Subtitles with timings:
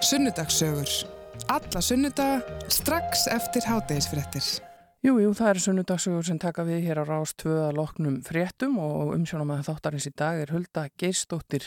[0.00, 0.88] Sunnudagssögur.
[1.48, 4.44] Alla sunnudaga strax eftir hátægisfrettir.
[5.04, 8.78] Jú, jú, það eru sunnudagsugur sem taka við hér á Rás 2 að loknum fréttum
[8.80, 11.66] og umsjónum að þáttarins í dag er Hulda Geistóttir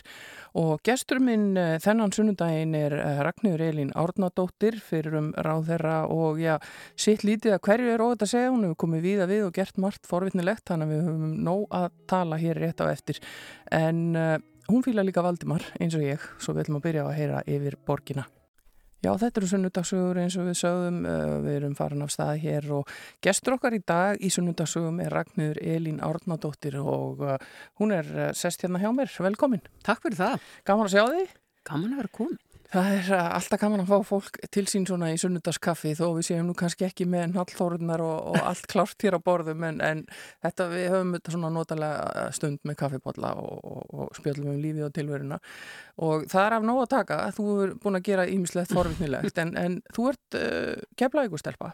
[0.57, 5.97] og gestur minn eh, þennan sunnudagin er eh, Ragnhjör Elín Árnadóttir fyrir um ráð þeirra
[6.13, 6.55] og já,
[6.93, 9.81] sitt lítið að hverju er óþetta að segja, hún hefur komið víða við og gert
[9.81, 13.21] margt forvitnilegt, þannig að við höfum nóg að tala hér rétt á eftir
[13.73, 14.37] en uh,
[14.69, 17.77] hún fýla líka Valdimar eins og ég, svo við ætlum að byrja að heyra yfir
[17.87, 18.25] borgina.
[19.03, 22.69] Já, þetta eru sunnudagsugur eins og við sögum, uh, við erum farin af stað hér
[22.77, 22.93] og
[23.25, 27.35] gestur okkar í dag í sunnudagssugum er Ragnhjör Elín Árnadóttir og uh,
[27.81, 29.11] hún er uh, sest hérna hjá mér.
[29.27, 29.65] Velkomin.
[29.83, 30.49] Takk fyrir það.
[30.63, 31.35] Gaman að sjá þig.
[31.67, 32.39] Gaman að vera komin.
[32.73, 36.47] Það er alltaf gaman að fá fólk til sín svona í sunnudagskaffi þó við séum
[36.49, 40.01] nú kannski ekki með nallþórunar og, og allt klárt hér á borðum en, en
[40.45, 44.87] þetta við höfum þetta svona notalega stund með kaffibotla og, og, og spjöldum um lífið
[44.87, 45.39] og tilveruna.
[46.01, 49.37] Og það er af nóg að taka að þú er búin að gera ímislegt forvittnilegt
[49.43, 51.69] en, en þú ert uh, keflaugustelpa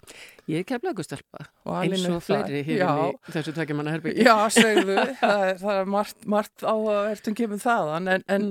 [0.49, 1.45] Ég er keflaugustelpa
[1.79, 4.25] eins og fleiri hér í þessu tvekja manna herbyggi.
[4.25, 8.47] Já, segðu, það er, það er margt, margt á að verðum kemur þaðan en, en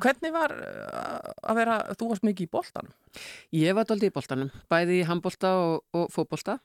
[0.00, 2.92] hvernig var uh, að vera, þú varst mikið í boltanum?
[3.56, 6.58] Ég var doldið í boltanum, bæði í handbolta og, og fótbolta.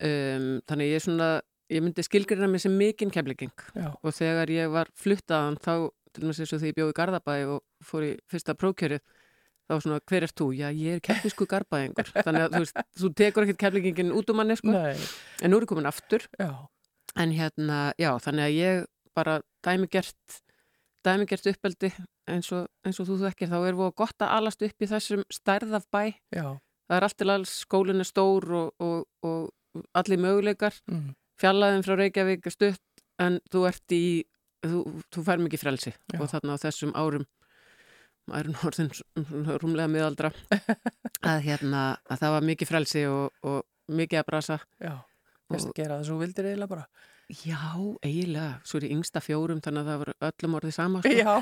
[0.00, 1.30] Um, þannig ég er svona,
[1.68, 6.24] ég myndi skilgrina mig sem mikinn keflinging Já, og þegar ég var fluttaðan þá, til
[6.24, 9.02] dæmis eins og því ég bjóði í Garðabæ og fór í fyrsta prókjörið,
[9.68, 10.46] þá svona, hver er þú?
[10.56, 12.08] Já, ég er keflisku garbaðingur.
[12.26, 14.72] Þannig að þú veist, þú tekur ekkert keflingingin út um manni, sko.
[14.72, 14.96] nei,
[15.44, 16.48] En nú er ég komin aftur já,
[17.20, 20.40] En hérna, já, þannig að ég bara dæmigert,
[21.04, 21.92] dæmigert uppeldi
[22.30, 25.24] eins og, eins og þú þekkir, þá er voru gott að alast upp í þessum
[25.32, 26.02] stærð af bæ.
[26.34, 26.46] já,
[26.90, 31.84] Það er allt til alls, skólinn er stór og, og, og allir möguleikar, mm, fjallaðin
[31.86, 34.24] frá Reykjavík er stutt, en þú ert í,
[34.66, 34.80] þú,
[35.14, 36.18] þú fær mikið frelsi Já.
[36.18, 37.28] og þarna á þessum árum,
[38.26, 40.32] maður er nú orðin svona rúmlega miðaldra,
[41.30, 43.62] að hérna, að það var mikið frelsi og, og
[44.00, 44.58] mikið að brasa.
[44.82, 44.94] já,
[45.50, 46.88] fyrst að gera það svo vildir eiginlega bara.
[47.30, 47.62] Já,
[48.02, 51.12] eiginlega, svo er ég yngsta fjórum þannig að það var öllum orðið sama sko.
[51.14, 51.34] Já,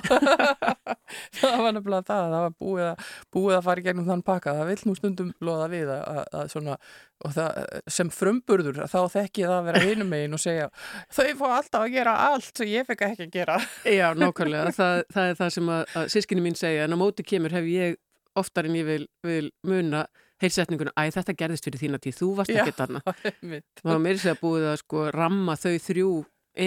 [1.38, 3.06] það var nefnilega það, það var búið að,
[3.37, 6.21] búið að fara í gegnum þann pakka, það vill nú stundum loða við að, að,
[6.41, 6.76] að svona,
[7.25, 7.62] og það
[7.97, 10.69] sem frumburður, þá þekki ég það að vera hinum megin og segja,
[11.09, 13.59] þau fá alltaf að gera allt sem ég fekk ekki að gera.
[13.88, 17.25] Já, nákvæmlega, það, það er það sem að, að sískinni mín segja, en á móti
[17.25, 17.99] kemur hef ég
[18.38, 20.05] oftar en ég vil, vil muna
[20.43, 23.03] heilsetninguna, æ, þetta gerðist fyrir þína tíð, þú varst ekki þarna.
[23.50, 23.66] Mitt.
[23.82, 26.12] Það var meiri segja búið að sko ramma þau þrjú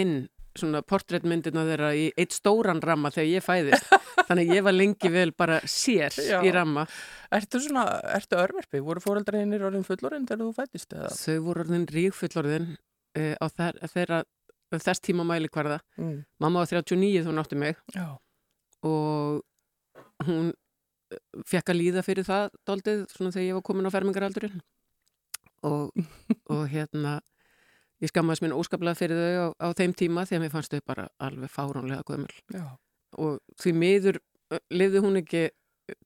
[0.02, 0.16] inn
[0.58, 3.88] svona portréttmyndina þeirra í eitt stóran ramma þegar ég fæðist.
[4.28, 6.38] Þannig að ég var lengi vel bara sér Já.
[6.44, 6.84] í ramma.
[7.32, 8.82] Ertu svona, ertu örverfi?
[8.84, 10.92] Voru fóreldrarinn orðin fullorinn þegar þú fættist?
[10.92, 11.12] Eða?
[11.16, 14.20] Þau voru orðin ríkfullorðin uh, á þær, þeirra,
[14.76, 15.80] þess tíma mæli hverða.
[16.00, 16.18] Mm.
[16.44, 18.06] Mamma var 39 þú nátti mig Já,
[18.88, 19.40] og
[20.26, 20.52] hún
[21.48, 24.62] fekk að líða fyrir það daldið svona þegar ég var komin á fermingaraldurinn.
[25.68, 25.92] Og,
[26.54, 27.20] og hérna
[28.02, 31.08] ég skammaðist mín óskaplega fyrir þau á, á þeim tíma að mér fannst þau bara
[31.22, 32.32] alveg fáránlega gömul.
[32.52, 32.66] Já,
[33.18, 34.22] og því miður
[34.72, 35.48] lifði hún ekki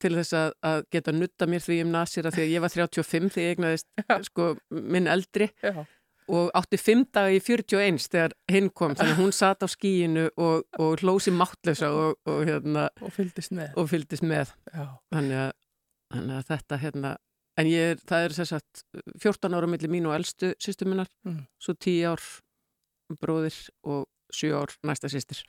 [0.01, 2.73] til þess að, að geta nutta mér því um nasir að því að ég var
[2.73, 5.49] 35 þegar ég egnaðist sko minn eldri.
[5.63, 5.85] Já,
[6.27, 10.25] og átti fimm daga í 41 þegar hinn kom, þannig að hún satt á skíinu
[10.35, 13.71] og, og hlósi máttlösa og, og, hérna, og fylgdist með.
[14.27, 14.51] með
[15.13, 15.53] þannig að,
[16.13, 17.13] þannig að þetta hérna,
[17.57, 18.83] en ég er, það er sagt
[19.23, 21.45] 14 ára millir mín og elstu sýstu minnar, Mm.
[21.63, 22.21] svo 10 ár
[23.21, 23.55] bróðir
[23.87, 24.05] og
[24.35, 25.39] 7 ár næsta sýstir.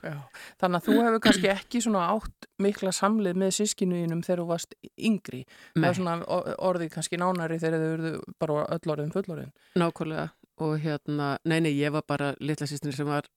[0.62, 4.76] Þannig að þú hefur kannski ekki svona átt mikla samlið með sískinuðinum þegar þú varst
[4.94, 5.40] yngri.
[5.74, 6.14] Það Nei, er svona
[6.62, 9.50] orðið kannski nánari þegar þau eruðu bara öll orðin fullorðin.
[9.82, 10.28] nákvæmlega
[10.64, 13.28] og hérna, nei nei, ég var bara litla sýstir sem var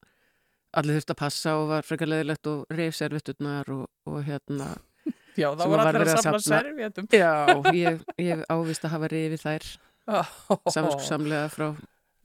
[0.78, 4.72] allir þurft að passa og var frekar leðilegt og reyf servitturnar og, og hérna
[5.40, 7.08] Já, voru var allir að að safna- servjötum.
[7.16, 7.32] Já,
[7.76, 9.68] ég, ég ávist að hafa reyfið þær
[10.76, 11.68] samskusamlega frá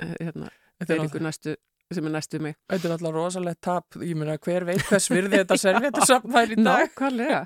[0.02, 0.50] eh, hérna,
[0.86, 1.54] Eiríku næstu
[1.94, 2.56] sem er næstu mig.
[2.66, 6.56] Þetta er alltaf rosalegt tap, ég meina hver veit hvers virði þetta servétusafn þær í
[6.58, 6.88] dag.
[6.88, 7.44] Nákvæmlega.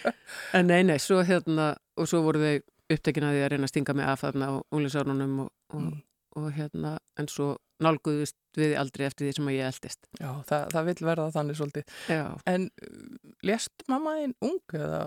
[0.60, 2.60] en nei, nei, svo hérna, og svo voru þau
[2.94, 5.98] upptekin að því að reyna að stinga mig af þarna á unglinsárunum og, og, Mm.
[6.38, 10.10] Og hérna, en svo nálguðust við aldrei eftir því sem að ég eldist.
[10.20, 11.94] Já, það, það vil verða þannig svolítið.
[12.12, 12.24] Já.
[12.50, 15.06] En uh, lést mamma einn ung eða?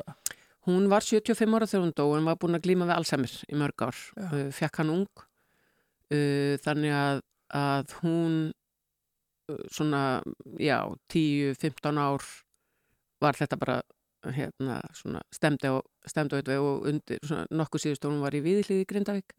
[0.64, 3.60] Hún var 75 ára þegar hún dó en var búin að glíma við Alzheimer í
[3.60, 4.02] mörg ár.
[4.16, 4.28] Já.
[4.32, 5.24] Uh, fekk hann ung,
[6.16, 7.24] uh, þannig að,
[7.60, 8.38] að hún
[9.72, 10.22] svona,
[10.56, 10.80] já,
[11.12, 12.24] 10-15 ár
[13.24, 13.82] var þetta bara
[14.32, 18.44] hérna, svona, stemdi á, stemdi á eitthvað og undir, svona, nokkuð síðust hún var í
[18.44, 19.36] viðlíði Grindavík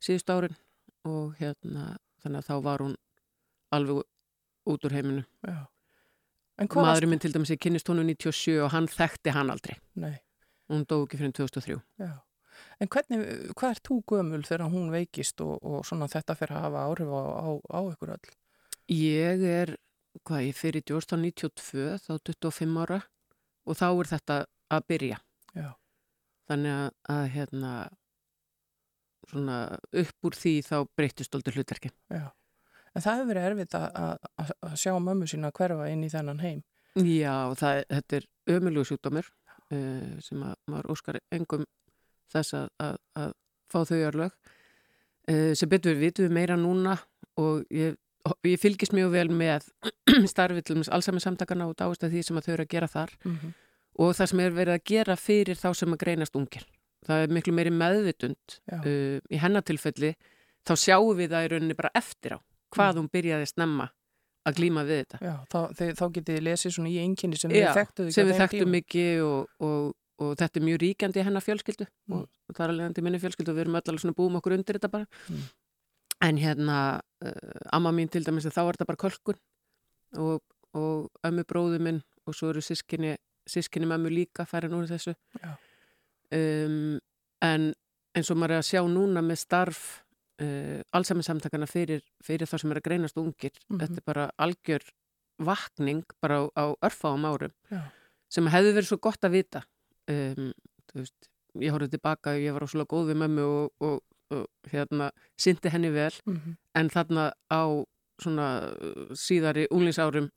[0.00, 0.54] síðust árin
[1.08, 2.96] og hérna, þannig að þá var hún
[3.74, 4.02] alveg
[4.70, 5.24] út úr heiminu.
[6.60, 9.78] Maðurinn minn til dæmis ég kynnist honum 97 og hann þekkti hann aldrei.
[9.96, 10.18] Nei.
[10.70, 12.10] hún dó ekki fyrir 2003 Já.
[12.80, 13.22] En hvernig,
[13.56, 17.12] hvað er þú gömul þegar hún veikist og, og svona þetta fyrir að hafa áhrif
[17.12, 18.34] á, á, á ykkur öll?
[18.92, 19.72] Ég er,
[20.28, 23.00] hvað, ég fyrir 1992, þá 25 ára
[23.64, 24.38] og þá er þetta
[24.76, 25.20] að byrja.
[25.56, 25.70] Já.
[26.50, 27.72] Þannig að, að hérna,
[29.30, 29.56] svona
[30.02, 31.94] upp úr því þá breytist aldrei hlutverkin.
[32.10, 32.28] Já.
[32.90, 33.86] En það hefur verið erfitt að,
[34.42, 36.62] að, að sjá mömmu sína hverfa inn í þennan heim.
[36.98, 41.66] Já, það, þetta er ömulegu sjúkdómur uh, sem að maður óskar engum
[42.30, 43.34] þess að, að, að
[43.70, 44.34] fá þau örlög.
[45.30, 46.96] Uh, sem betur við vitum við meira núna
[47.38, 47.94] og ég,
[48.48, 49.70] ég fylgist mjög vel með
[50.32, 53.16] starfið til allsami samtakana og dáist að því sem að þau eru að gera þar
[53.22, 53.54] Mm -hmm.
[54.02, 56.66] og það sem er verið að gera fyrir þá sem að greinast ungir.
[57.06, 60.10] Það er miklu meiri meðvitund uh, í hennatilfelli
[60.68, 62.38] þá sjáum við það í rauninni bara eftir á
[62.74, 63.86] hvað hún byrjaði snemma
[64.48, 65.18] að glíma við þetta.
[65.24, 68.28] Já, þá, þið, þá getið þið lesið svona í einkinni sem Já, við þekktuð sem
[68.30, 69.88] við þekktum mikið og, og,
[70.20, 72.22] og þetta er mjög ríkjandi í hennar fjölskyldu Mm.
[72.24, 74.54] og það er alveg í minni fjölskyldu og við erum öll alveg svona búum okkur
[74.56, 75.42] undir þetta bara Mm.
[76.28, 76.78] en hérna
[77.24, 79.38] uh, amma mín til dæmis þá er þetta bara kölkun
[80.18, 80.40] og,
[80.76, 83.16] og ömmu bróðu minn og svo eru sískinni
[83.48, 85.54] sískinni mömmu líka færin úr þessu Já.
[86.32, 86.98] Um,
[87.42, 87.72] en
[88.16, 89.82] eins og maður er að sjá núna með starf
[90.42, 93.78] uh, allsamisamtakana fyrir, fyrir þá sem er að greinast ungir Mhm.
[93.80, 94.82] þetta er bara algjör
[95.40, 97.82] vakning bara á, á örfáum árum Já.
[98.28, 99.62] sem hefði verið svo gott að vita
[100.10, 100.52] um,
[100.94, 104.02] veist, ég horfði tilbaka ég var óslulega góð við mömmu og, og,
[104.36, 106.56] og hérna, syndi henni vel Mm -hmm.
[106.74, 107.62] en þarna á
[108.20, 110.30] svona uh, síðari unglingsárum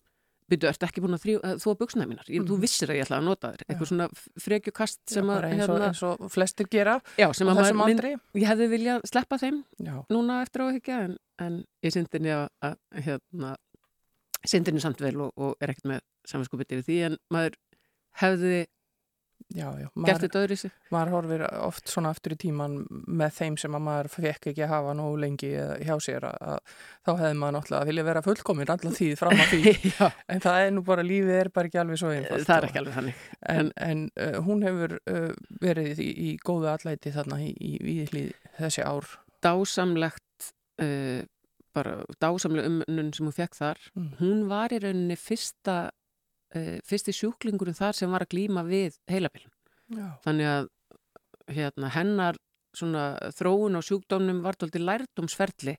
[0.54, 2.62] byrju, ertu ekki búin að þóa buksnaði mínar ég, þú Mhm.
[2.64, 4.08] vissir að ég ætla að nota þér eitthvað svona
[4.46, 8.14] frekjukast sem að eins, og, hérna, eins og flestir gera já, sem á þessum aldri.
[8.36, 12.20] ég hefði viljað sleppa þeim Já, núna eftir á að higgja en, en ég syndi
[12.20, 12.34] henni
[12.64, 13.56] að, hérna,
[14.46, 17.56] syndi henni samt vel og, og er ekkert með samanskupið yfir því en maður
[18.22, 18.66] hefði
[19.54, 19.88] já, já.
[20.08, 22.76] gert þetta öðru í sig maður horfir oft svona aftur í tíman
[23.08, 26.38] með þeim sem að maður fekk ekki að hafa nógu lengi eða hjá sér að,
[26.54, 29.74] að þá hefði maður náttúrulega vilja vera fullkomin allar tíð fram að því
[30.36, 32.70] en það er nú bara, lífið er bara ekki alveg svo einfalt það er og-
[32.72, 35.30] ekki alveg þannig En, en uh, hún hefur uh,
[35.62, 38.26] verið í, í góðu allæti þarna í, í, í
[38.58, 39.06] þessi ár.
[39.44, 40.52] dásamlegt
[40.82, 41.22] uh,
[41.74, 44.10] bara dásamleg umnun sem hún fekk þar Mm.
[44.20, 45.76] hún var í rauninni fyrsta
[46.56, 49.54] uh, fyrsti sjúklingurinn þar sem var að glíma við heilabillin
[49.94, 50.08] Já.
[50.26, 50.70] þannig að
[51.54, 52.40] hérna, hennar
[52.74, 55.76] svona þróun á sjúkdómnum var tólti lærdómsferli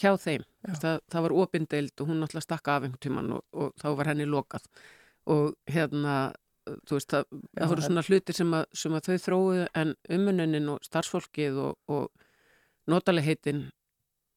[0.00, 0.44] hjá þeim.
[0.64, 4.10] Það, það var opindeild og hún náttúrulega stakka af einhvern tíman og, og þá var
[4.10, 4.64] henni lokað.
[5.30, 6.14] Og hérna
[6.64, 9.94] þú veist, það, Já, það voru svona hlutir sem að, sem að þau þróuðu en
[10.16, 13.66] umununin og starfsfólkið og, og notalegheitinn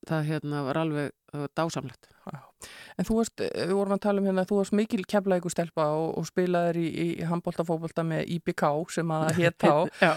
[0.10, 2.40] það hérna var alveg var dásamlegt Já.
[2.98, 5.90] En þú varst, eh, við vorum að tala um hérna, þú varst mikil keflæku stelpa
[5.96, 9.68] og, og spilaðir í, í handbólta fókbólta með IBK sem að hétt
[10.06, 10.16] Já,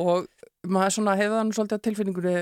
[0.00, 0.30] og
[0.68, 2.36] maður svona hefði þannig svolítið að tilfinningunni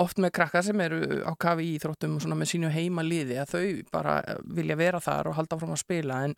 [0.00, 3.36] oft með krakka sem eru á kafi í íþróttum og svona með sínu heima liði
[3.42, 4.14] að þau bara
[4.56, 6.34] vilja vera þar og halda fram að spila en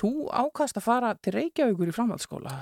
[0.00, 2.58] þú ákast að fara til Reykjavíkur í framhaldsskóla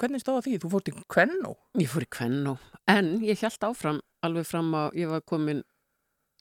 [0.00, 0.56] hvernig stóða því?
[0.62, 1.52] Þú fórst í Kvennó?
[1.76, 2.56] ég fór í Kvennó
[2.88, 5.60] en ég held áfram alveg fram á ég var komin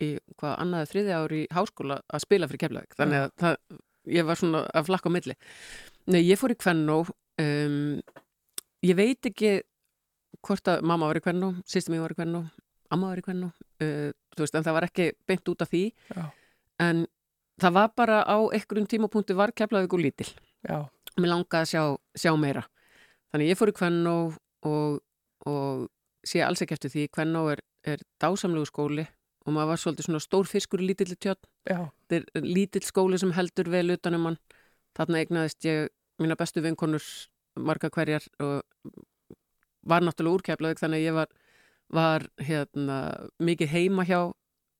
[0.04, 2.98] í hvað annaði þriði ári í háskóla að spila fyrir keflavík.
[3.00, 3.56] Þannig að það,
[4.18, 5.38] ég var svona að flakka á milli.
[6.12, 7.80] Nei, ég fór í Kvennó um,
[8.86, 9.56] ég veit ekki
[10.46, 12.44] hvort að mamma var í Kvennó sýstum ég var í Kvennó,
[12.94, 15.86] amma var í Kvennó uh, þú veist, en það var ekki beint út af því.
[16.12, 16.26] Já.
[16.84, 17.06] en
[17.62, 20.28] það var bara á einhverjum tímapunkti var keflavík og lítil.
[20.68, 20.84] Já,
[21.16, 21.84] mér langaði að sjá,
[22.26, 22.66] sjá meira.
[23.32, 24.16] Þannig ég fór í Kvennó
[24.68, 25.00] og,
[25.48, 25.86] og
[26.28, 27.06] sé alls ekki eftir því.
[27.16, 29.06] Kvennó er, er dásamlegu skóli
[29.46, 33.20] og maður var svolítið svona stór fiskur í lítilli tjötn já, þetta er lítill skóli
[33.22, 34.40] sem heldur vel utanum hann.
[34.98, 37.04] Þarna eignaðist ég mína bestu vinkonur
[37.56, 38.64] marga hverjar og
[39.86, 41.34] var náttúrulega úrkæflaðið þannig að ég var,
[41.94, 42.98] var hérna,
[43.38, 44.20] mikið heima hjá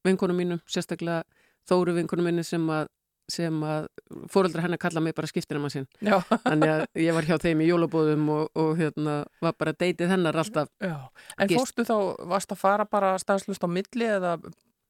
[0.06, 1.24] vinkonum mínum, sérstaklega
[1.70, 2.90] þóru vinkonum minni sem að
[3.32, 3.88] sem að
[4.30, 7.64] fóreldra hennar kalla mig bara skiptinum að sinn já, þannig að ég var hjá þeim
[7.66, 10.70] í jólabóðum og, og hérna var bara deytið hennar alltaf.
[10.84, 11.10] Já.
[11.40, 11.96] En Gist- fórstu þá,
[12.30, 14.36] varst að fara bara stanslust á milli eða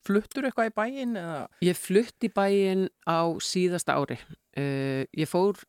[0.05, 1.39] fluttur eitthvað í bæinn eða?
[1.65, 4.19] Ég flutt í bæinn á síðasta ári.
[4.55, 5.63] Uh, ég fór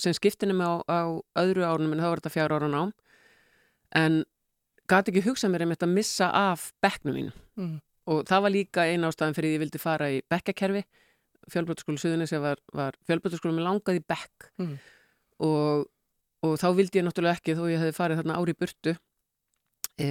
[0.00, 1.00] sem skiptinum á, á
[1.38, 2.90] öðru árunum en það var þetta fjár ára nám.
[3.94, 4.22] En
[4.88, 7.82] gati ekki hugsað mér að missa af bekknum mín Mm.
[8.08, 10.80] og það var líka eina ástæðan fyrir því ég vildi fara í bekkakerfi
[11.50, 14.76] fjölbrötaskólu Suðunissi var, var fjölbrötaskólu með langað í bekk Mm.
[15.42, 15.86] og,
[16.46, 18.92] og þá vildi ég náttúrulega ekki þó ég hefði farið þarna ári í burtu
[19.98, 20.08] e,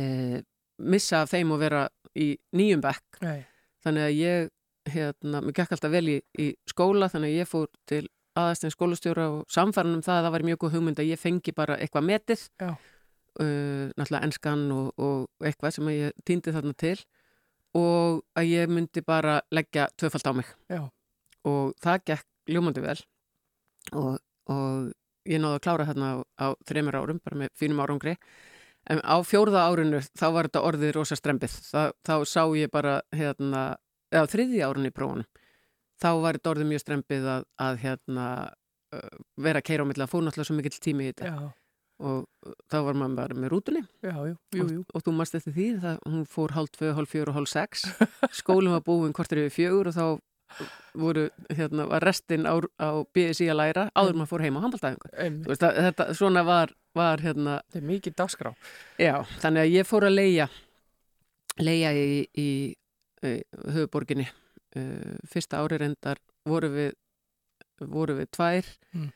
[0.82, 1.86] missa af þeim og vera
[2.18, 3.46] í nýjum bekk Nei.
[3.86, 4.50] þannig að ég
[4.92, 8.04] hérna, mér gekk alltaf vel í, í skóla þannig að ég fór til
[8.40, 11.54] aðastinn skólastjóra og samfæran um það að það var mjög góð hugmynd að ég fengi
[11.56, 16.96] bara eitthvað metið uh, náttúrulega enskan og, og eitthvað sem ég týndi þarna til
[17.78, 20.82] og að ég myndi bara leggja tvöfald á mig Já.
[21.48, 22.98] Og það gekk ljómandi vel.
[23.98, 24.16] Og,
[24.52, 24.92] og
[25.30, 28.16] ég náði að klára þarna á, á þreymur árum, bara með fínum árangri.
[28.90, 33.02] En á fjórða árinu þá var þetta orðið rosa strempið þá, þá sá ég bara
[33.14, 33.76] hérna,
[34.10, 35.30] eða á þriðja árinu í prófunum
[36.02, 38.28] þá var þetta orðið mjög strempið að, að hérna,
[39.40, 41.30] vera að keira á milla fór náttúrulega svo mikill tími í þetta.
[41.30, 41.52] Já,
[42.02, 43.84] og þá var maður bara með rútunni.
[44.02, 44.82] Já, jú, jú, jú.
[44.82, 47.52] Og, og þú mannst eftir því það, hún fór hálf tvö, hálf fjör og hálf
[47.52, 47.86] sex.
[48.42, 50.06] Skólinn var búinn kortir yfir fjögur og þá
[50.98, 55.56] voru, hérna, var restin á, á BSI að læra áður maður fór heim á handbóltæfingu
[55.62, 58.52] þetta, svona var, var hérna, Þetta er mikið dagskrá.
[59.00, 60.50] já, þannig að ég fór að leia
[61.62, 62.06] leia í,
[62.36, 62.48] í,
[63.28, 63.34] í
[63.76, 66.94] höfuborginni uh, fyrsta ári reyndar voru við
[67.82, 69.10] voru við tvær Mm.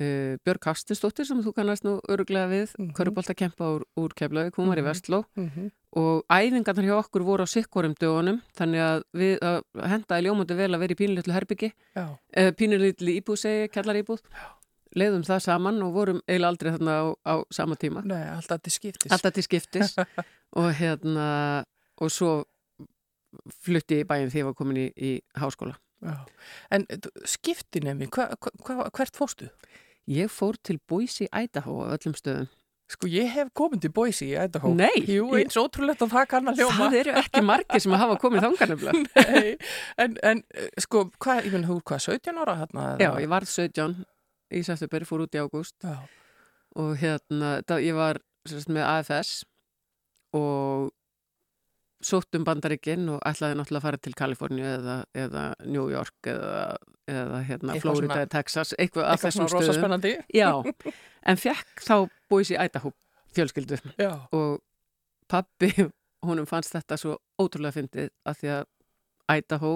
[0.00, 2.92] Uh, Björg Hastinsdóttir sem þú kannast nú öruglega við, mm.
[2.92, 3.34] -hmm.
[3.34, 4.88] kempa úr, úr Keflavík, hún var í Mhm.
[4.88, 5.70] Vestló Mm -hmm.
[5.96, 10.54] og æfingarnar hjá okkur voru á sikkorum dögunum þannig að við að henda í ljómandi
[10.56, 14.20] vel að vera í pínulitlu herbyggi Já, eða pínulitlu íbúð segi, kellar íbúð
[14.96, 18.72] leiðum það saman og vorum eiginlega aldrei þarna á, á sama tíma nei, alltaf til
[18.72, 19.12] skiptis.
[19.12, 19.96] alltaf til skiptis
[20.58, 21.64] og hérna
[22.00, 22.44] og svo
[23.64, 26.12] flutti í bæinn þegar ég var komin í, í háskóla Já.
[26.70, 26.84] En
[27.24, 29.48] skiptinemi, hva, hva, hva, hvert fórstu?
[30.10, 32.48] Ég fór til Boise, Idaho á öllum stöðum
[32.86, 34.70] Sko, ég hef komin til Boise í Idaho.
[34.78, 36.76] Nei, Jú, eins ótrúlegt að það kann að hljóma.
[36.78, 38.92] það eru ekki margir sem hafa komið þangarnefla
[39.32, 39.56] Nei,
[40.04, 42.84] en, en eh, sko, hvað, ég finn, þú, hvað, 17 ára hérna?
[43.02, 43.96] já, ég varð 17
[44.54, 45.88] í september, fór út í ágúst
[46.76, 49.32] og hérna, það, ég var sérst, með AFS
[50.38, 50.92] og
[52.06, 56.76] sótt um bandaríkinn og ætlaði náttúrulega að fara til Kaliforníu eða, eða New York eða,
[57.10, 60.24] eða hérna, Florida, svona- Texas, eitthvað af eitthvað þessum svona rosa stöðum.
[60.36, 60.50] Já,
[61.32, 61.94] en fekk þá
[62.30, 62.92] búið sér Idaho
[63.36, 64.60] fjölskyldu Já, og
[65.28, 65.72] pappi,
[66.26, 68.64] honum fannst þetta svo ótrúlega fyndið að því að
[69.36, 69.72] Idaho,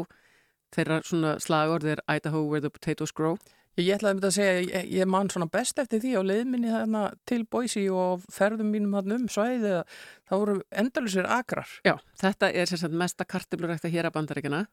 [0.74, 3.34] þeirra svona slagorð er Idaho where the potatoes grow.
[3.78, 7.44] Ég ætlaði að segja, ég, ég man svona best eftir því á leiðminni þarna til
[7.50, 9.96] Boise og ferðum mínum þarna um svæði að
[10.28, 11.72] það voru endalusir akrar.
[11.86, 14.64] Já, þetta er sagt mesta kartiblurækta hér að bandaríkina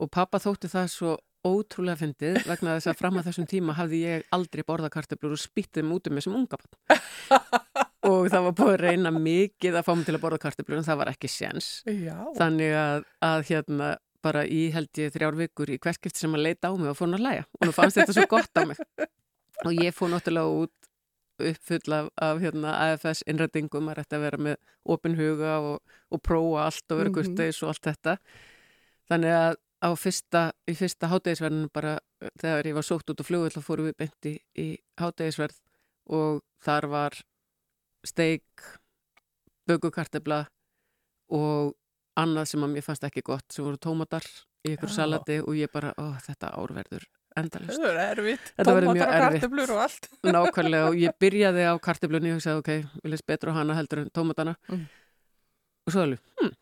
[0.00, 4.00] og pappa þótti það svo ótrúlega fyndið vegna þess að fram að þessum tíma hafði
[4.02, 5.60] ég aldrei borðað kartiblur og
[5.94, 6.98] út um mig sem unga bann.
[8.10, 10.86] og það var búið að reyna mikið að fá mig til að borða kartiblur en
[10.86, 11.70] það var ekki séns.
[11.86, 12.16] Já.
[12.38, 13.92] Þannig að, að hérna
[14.26, 17.06] bara í held ég þrjár vikur í hverskipt sem að leita á mig og fór
[17.08, 18.80] hann að læja og nú fannst þetta svo gott á mig.
[19.64, 20.74] Og ég fór náttúrulega út
[21.46, 24.56] uppfull af, af hérna, AFS innrætingum að að vera með
[24.88, 27.16] opin huga og, og prófa allt og vera Mhm.
[27.18, 28.14] kurteis og allt þetta.
[29.10, 33.26] Þannig að á fyrsta, í fyrsta hátegisverðinu bara eh, þegar ég var sótt út og
[33.28, 34.68] flugvill þá fórum við beinti í
[34.98, 35.58] hátegisverð
[36.16, 37.18] og þar var
[38.06, 38.64] steik
[39.68, 40.46] bögukartebla
[41.36, 41.74] og
[42.16, 44.24] annað sem að mér fannst ekki gott sem voru tómatar
[44.66, 44.96] í ykkur Já.
[45.00, 47.04] salati og ég bara, ó, þetta árverður
[47.36, 48.52] er erfitt.
[48.56, 49.42] Þetta verður mjög Tómatar og erfitt.
[49.44, 50.06] kartöflur og allt.
[50.36, 54.00] Nákvæmlega og ég byrjaði á karteblunni og hugsaði, ok, vil ég betra á hana heldur
[54.06, 54.86] en tómatana Mm.
[55.86, 56.54] og svo alveg, hm,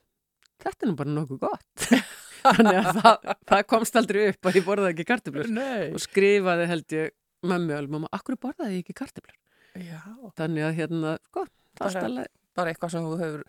[0.64, 1.86] þetta er nú bara nokkuð gott
[2.44, 5.48] þannig að það, það komst aldrei upp að ég borðaði ekki karteblur
[5.94, 7.14] og skrifaði held ég
[7.46, 9.38] mömmu alveg, mamma, akkur borðaði ég ekki karteblur
[9.80, 10.02] Já,
[10.38, 13.46] þannig að hérna, gott, það Bara- stæla bara eitthvað sem þú hefur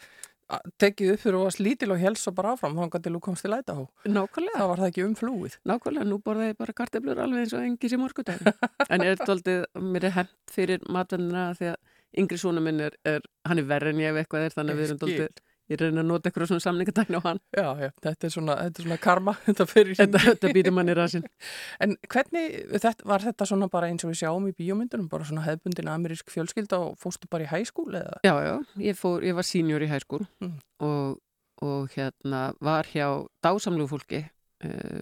[0.81, 3.45] tekið upp fyrir og varst lítil og helst og bara áfram þá til þú komst
[3.45, 3.85] til læta hó.
[4.05, 5.57] nákvæmlega, Það var það ekki umflúið.
[5.65, 8.53] nákvæmlega, nú borðaði ég bara karteblur alveg eins og engis í morgudagin
[8.93, 11.79] en er tóltið, mér er hemmt fyrir matvennina því að
[12.21, 14.79] yngri svona minn er, er hann er verri en ég ef eitthvað er þannig að
[14.81, 17.89] við erum Ég tóltið ég reyna að nota eitthvað svona samningadagn á hann Já, já,
[18.05, 21.25] þetta er svona, þetta er svona karma, þetta fyrir þetta, þetta býtur manni rassin
[21.83, 25.45] En hvernig, þetta, var þetta svona bara eins og við sjáum í bíómyndunum, bara svona
[25.47, 28.19] hefbundin amerísk fjölskylda og fórstu bara í hæskúl eða?
[28.27, 28.53] Já, já,
[28.91, 30.57] ég, fór, ég var senior í hæskúl Mm.
[30.83, 31.17] og,
[31.63, 33.07] og hérna var hjá
[33.45, 34.19] dásamlegu fólki
[34.65, 35.01] uh,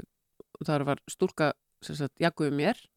[0.60, 1.52] og þar var stúlka
[1.84, 2.93] sem sagt, jakuðu mér uh,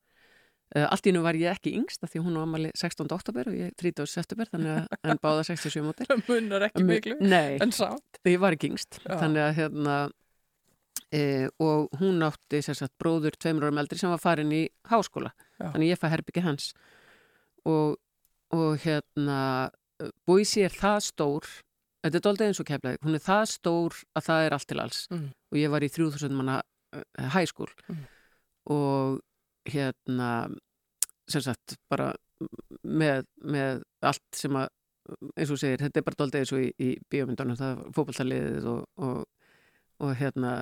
[0.74, 3.06] allt í nú var ég ekki yngst af því hún var ammali 16.
[3.14, 4.06] oktober og ég 30.
[4.10, 8.18] september þannig að en báða 67 mótil Munnar ekki miklu, Nei, en samt.
[8.26, 9.14] ég var ekki yngst Já.
[9.20, 9.96] þannig að hérna
[11.14, 11.22] e,
[11.62, 15.30] og hún átti sem sagt, bróður tveimur árum eldri sem var farin í háskóla
[15.60, 15.70] Já.
[15.70, 16.72] þannig ég fæ herbyggi hans
[17.66, 17.96] og,
[18.54, 19.70] og hérna
[20.28, 21.46] Boise er það stór
[22.04, 24.82] þetta er doldið eins og keflaði hún er það stór að það er allt til
[24.82, 25.30] alls Mm.
[25.52, 26.58] og ég var í 3000 manna
[26.94, 28.02] uh, hæskúl Mm.
[28.74, 29.22] og
[29.72, 30.30] hérna
[31.30, 32.12] sem sagt bara
[32.86, 34.68] með, með allt sem að
[35.38, 38.68] eins og segir, þetta er bara doldið eins og í, í bíómyndunum, það er fótballtaliðið
[38.70, 39.50] og, og,
[40.02, 40.52] og hérna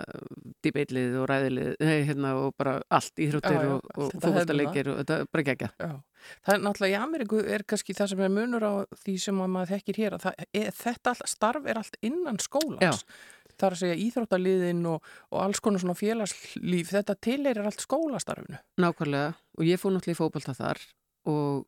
[0.64, 5.00] dýbeitlið og ræðilið nei, hérna, og bara allt íþróttir Já, já, og, og fókvastaleikir og
[5.00, 5.94] þetta er bara gegja Já,
[6.46, 9.54] það er náttúrulega í Ameríku er kannski það sem er munur á því sem að
[9.56, 13.04] maður þekkir hér að það, er, þetta all, starf er allt innan skólans.
[13.04, 18.58] Það er að segja íþróttaliðin og, og alls konar svona félagslíf, þetta tileirir allt skólastarfinu.
[18.82, 20.80] Nákvæmlega og ég fór náttúrulega í fókbalta þar
[21.30, 21.64] og,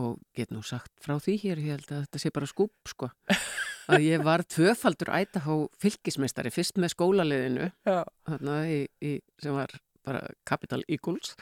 [0.00, 3.10] og get nú sagt frá því hér, ég held að þetta sé bara skúp sko,
[3.92, 9.74] að ég var tvöfaldur ætahá fylgismestari fyrst með skólaliðinu þarna, í, í, sem var
[10.06, 11.34] bara Capital Eagles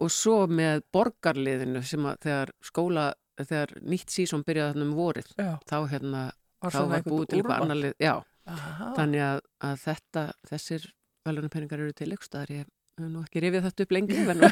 [0.00, 3.04] og svo með borgarliðinu sem að þegar skóla,
[3.38, 6.22] þegar nýtt sísón byrjaði þarna um vorið, Já, þá hérna
[6.64, 7.58] var þá var búið til eitthvað úrval.
[7.66, 8.14] annar lið, já,
[8.50, 8.90] Aha.
[8.98, 10.88] þannig að, að þetta, þessir
[11.24, 14.42] velunarpenningar eru til ykkur staðar, ég hef nú ekki rifið þetta upp lengi, en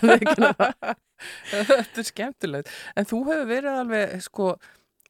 [1.52, 2.70] Þetta er skemmtilegt.
[2.99, 4.46] En þú hefur verið alveg, sko,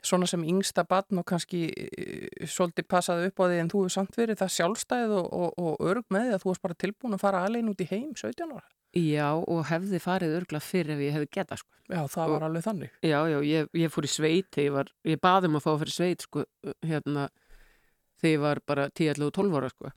[0.03, 3.95] svona sem yngsta barn og kannski eh, svolítið passaði upp á því en þú hefur
[3.95, 7.17] samt verið það sjálfstæð og, og, og örg með því að þú varst bara tilbúin
[7.17, 8.65] að fara alveg út í heim 17 ára.
[8.99, 11.71] Já, og hefði farið örgla fyrir ef ég hefði getað, sko.
[11.89, 12.91] Já, það Og- var alveg þannig.
[13.01, 15.79] Já, já, ég, ég fór í sveit ég var, ég baði um að fá að
[15.87, 16.45] fyrir sveit, sko,
[16.85, 17.25] hérna,
[18.23, 19.93] þegar ég var bara 10-11 og 12 ára, sko.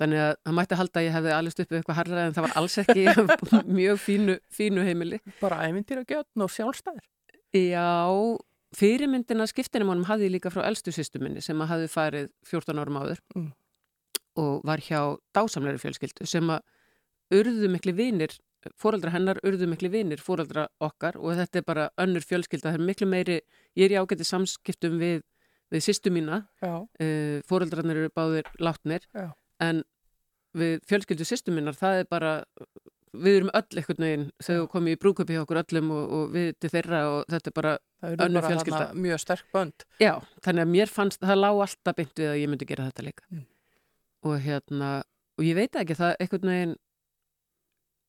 [0.00, 2.56] Þannig að það mætti halda að ég hefði alveg uppið eitthvað harrað en það var
[2.60, 3.04] alls ekki
[3.78, 5.20] mjög fínu, fínu heimili.
[5.40, 7.06] Bara ævintýra gjötn og sjálfstæðir.
[7.56, 7.86] Já,
[8.76, 12.82] fyrirmyndina skiptinum honum hafði ég líka frá elstu sýstu minni sem að hafði farið 14
[12.82, 13.52] árum áður Mm.
[14.36, 15.00] og var hjá
[15.32, 16.60] dásamleiri fjölskyldu sem að
[17.32, 18.34] urðu miklu vinir,
[18.76, 22.84] fóreldra hennar urðu miklu vinir, fóreldra okkar og þetta er bara önnur fjölskylda, það er
[22.90, 23.38] miklu meiri,
[23.78, 25.22] ég er í ágæti samskiptum við,
[25.72, 29.32] við sýstu mína, uh, fóreldrarnir eru báðir látnir Já.
[29.60, 29.82] en
[30.56, 32.34] við fjölskyldu sýstu mínar, það er bara
[33.16, 36.32] við erum öll einhvern veginn þegar við komum í brúköpi hjá okkur öllum og, og
[36.34, 37.74] við til þeirra og þetta er bara
[38.16, 38.88] bara fjölskylda.
[38.94, 39.84] mjög sterk bönd.
[40.02, 40.12] Já,
[40.44, 43.24] þannig að mér fannst, það lág alltaf beint við að ég myndi gera þetta líka.
[43.32, 43.46] Mm.
[44.26, 44.90] Og hérna,
[45.38, 46.74] og ég veit ekki, það einhvern veginn,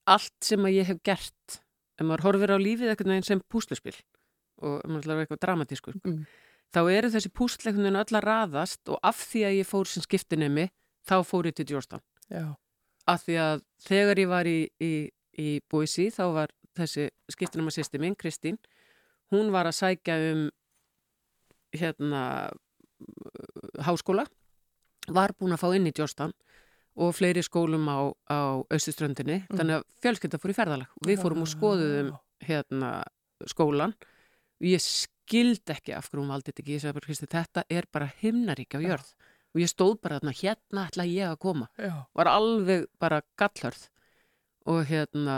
[0.08, 1.58] allt sem að ég hef gert,
[1.98, 3.96] ef maður horfir á lífið einhvern veginn sem púsluspil
[4.58, 6.22] og maður ætlar að vera eitthvað dramatískur, Mm.
[6.76, 7.32] Þá eru þessi
[7.84, 10.68] veginn öll að raðast og af því að ég fór sem skiptinemi,
[11.08, 12.02] þá fór ég til Georgetown.
[12.30, 12.56] Já,
[13.08, 14.94] Af því að þegar ég var í, í,
[15.40, 18.58] í Boise, þá var þessi skiptinema sýsti minn, Kristín,
[19.32, 20.50] hún var að sækja um
[21.72, 22.52] hérna
[23.86, 24.26] háskóla
[25.08, 26.34] var búin að fá inn í Georgetown
[26.98, 28.40] og fleiri skólum á, á
[28.74, 29.58] austuströndinni, Mm.
[29.58, 32.10] þannig að fjölskylda fór í ferðalag og við fórum og skoðuðum
[32.44, 32.92] hérna
[33.48, 34.82] skólan og ég
[35.28, 38.08] skildi ekki af hverju hún valdi þetta ekki, ég sagði bara Kristi, þetta er bara
[38.22, 39.10] himnarík á jörð.
[39.56, 41.68] Og ég stóð bara þarna, hérna ætla ég að koma.
[41.80, 43.88] Já, var alveg bara gallhörð.
[44.68, 45.38] Og hérna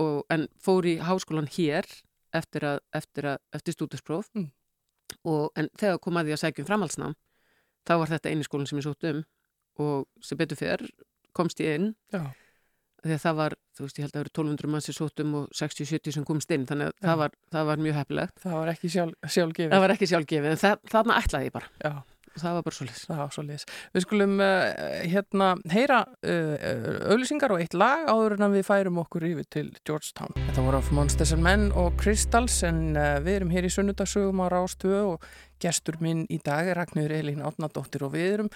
[0.00, 1.86] og, en fór í háskólan hér
[2.34, 4.50] eftir, að, eftir, eftir stúdinspróf Mm.
[5.24, 7.12] og en þegar kom að því að sækjum framhaldsnám
[7.86, 9.20] þá var þetta eini skólinn sem ég sótt um.
[9.78, 10.82] Og sem betur fyrr
[11.36, 12.24] komst ég inn já,
[13.12, 15.34] að það var, þú veist, ég held að það eru 1200 mann sem sótt um
[15.34, 18.68] og 60-70 sem komst inn þannig að það var, það var mjög heppilegt það var
[18.72, 19.70] ekki sjálf, sjálfgefið.
[19.74, 21.92] það var ekki sjálfgefið en það, þarna ætlaði ég bara Já.
[22.38, 23.66] Það var bara svolítið Já, svo liðs.
[23.94, 24.66] Við skulum uh,
[25.10, 26.68] hérna heyra uh,
[27.12, 30.34] auðlýsingar og eitt lag áður en við færum okkur yfir til Georgetown.
[30.48, 34.42] Þetta voru af Monsters and Men og Crystals en uh, við erum hér í sunnudagsögum
[34.44, 35.28] á Rástvö og
[35.62, 38.50] gestur minn í dag er Ragnur Elín Átnadóttir og við erum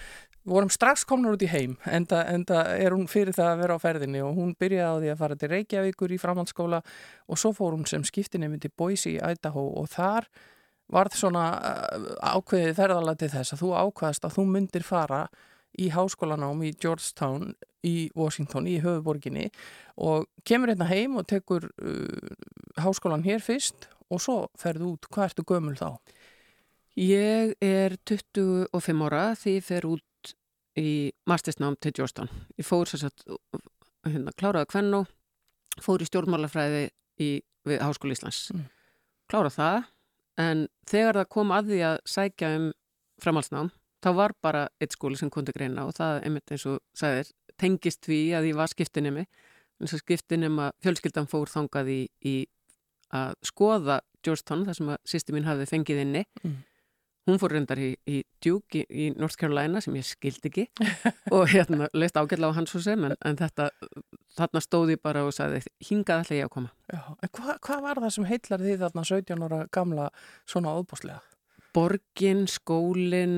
[0.48, 3.84] vorum strax komnar út í heim enda, enda er hún fyrir það að vera á
[3.84, 6.82] ferðinni og hún byrjaði á því að fara til Reykjavíkur í framhaldsskóla
[7.28, 10.28] og svo fór hún sem skiptinemi til Boise í Idaho og þar
[10.92, 15.22] varð svona uh, ákveðið ferðalega til þess að þú ákvaðast að þú myndir fara
[15.78, 17.52] í háskólanám í Georgetown
[17.86, 19.50] í Washington, í höfuborginni
[20.02, 22.32] og kemur hérna heim og tekur uh,
[22.80, 25.98] háskólan hér fyrst og svo ferðu út, hvað ertu gömul þá?
[26.98, 30.32] Ég er 25 ára því ég fer út
[30.78, 32.30] í mastersnám til Georgetown.
[32.58, 33.24] Ég fór sér satt,
[34.06, 35.04] hérna, kláraði kvennu,
[35.82, 36.88] fór í stjórnmálafræði
[37.22, 37.30] í,
[37.68, 38.48] við Háskóli Íslands.
[38.54, 38.66] Mm.
[39.30, 39.88] Kláraði það,
[40.38, 42.70] en þegar það kom að því að sækja um
[43.22, 43.72] framhalsnám,
[44.04, 48.06] þá var bara eitt skóli sem kundi greina og það, einmitt eins og sagðir, tengist
[48.06, 49.26] því að ég var skiptinemi.
[49.78, 52.36] eins og skiptinema fjölskyldan fór þangað í, í
[53.14, 56.24] að skoða Georgetown, þar sem að sýsti mín hafði fengið inni.
[56.42, 56.56] Mm.
[57.28, 60.64] Hún fór reyndar í, í Duke í, í North Carolina sem ég skildi ekki
[61.34, 63.68] og hérna leist ágætlega á hans sem en, en þetta,
[64.38, 66.70] þarna stóði ég bara og sagði hingað ætla ég að koma.
[66.92, 70.08] Já, en hvað hva var það sem heitlar því þarna 17 ára gamla
[70.48, 71.20] svona óbúslega?
[71.76, 73.34] Borgin, skólin,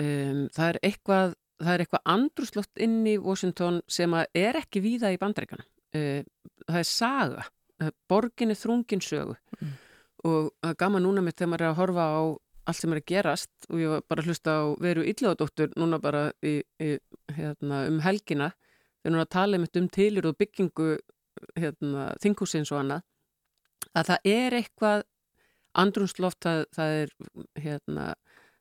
[0.00, 5.12] um, það er eitthvað, það er eitthvað andruslott inn í Washington sem er ekki víða
[5.14, 5.66] í bandreikana.
[5.94, 6.22] Uh,
[6.66, 7.44] það er saga.
[7.82, 9.74] Uh, Borgin er þrungin sögu Mm.
[10.24, 12.22] og það er gaman núna mitt þegar maður er að horfa á
[12.66, 15.98] allt sem er að gerast og ég var bara að hlusta á veru Ylluðadóttur núna
[16.00, 16.88] bara í, í
[17.36, 18.48] hérna, um helgina
[19.04, 20.94] hún var að tala um, tilir og byggingu
[21.58, 23.02] hérna, þingúsins og annað
[23.92, 25.04] að það er eitthvað
[25.74, 27.14] andrunsloft, það, það er
[27.60, 28.06] hérna,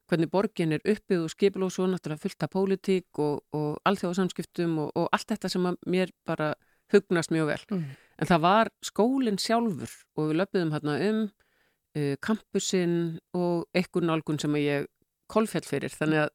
[0.09, 4.79] hvernig borgin er uppið og skipil og svo náttúrulega fullt af pólitík og, og alþjóðsamskiptum
[4.83, 6.53] og, og allt þetta sem mér bara
[6.93, 7.61] hugnast mjög vel.
[7.71, 7.85] Mm.
[8.21, 12.97] En það var skólinn sjálfur og við löpum hérna um uh, kampusinn
[13.37, 14.89] og einhvern nálgun sem ég
[15.31, 15.93] kolfjall fyrir.
[15.93, 16.33] Þannig að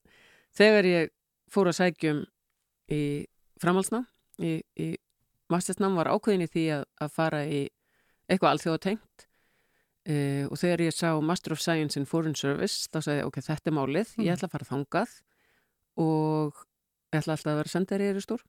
[0.58, 1.14] þegar ég
[1.52, 2.24] fór að sækjum
[2.94, 3.02] í
[3.62, 4.06] framhalsnám,
[4.42, 4.88] í, í
[5.52, 7.62] mastersnám var ákveðin í því að, að fara í
[8.28, 13.20] eitthvað alþjóðatengt uh, og þegar ég sá Master of Science in Foreign Service þá sagði
[13.22, 14.26] ég ok, þetta er málið, mm.
[14.26, 15.14] ég ætla að fara þangað
[16.04, 16.64] og
[17.12, 18.44] ég ætla alltaf að vera sendari í Eristór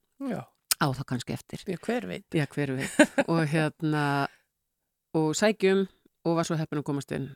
[0.79, 1.63] á það kannski eftir.
[1.67, 2.99] Já, hver veit, Já, hver veit.
[3.31, 4.03] og hérna
[5.17, 5.87] og sækjum
[6.27, 7.31] og var svo heppin að komast inn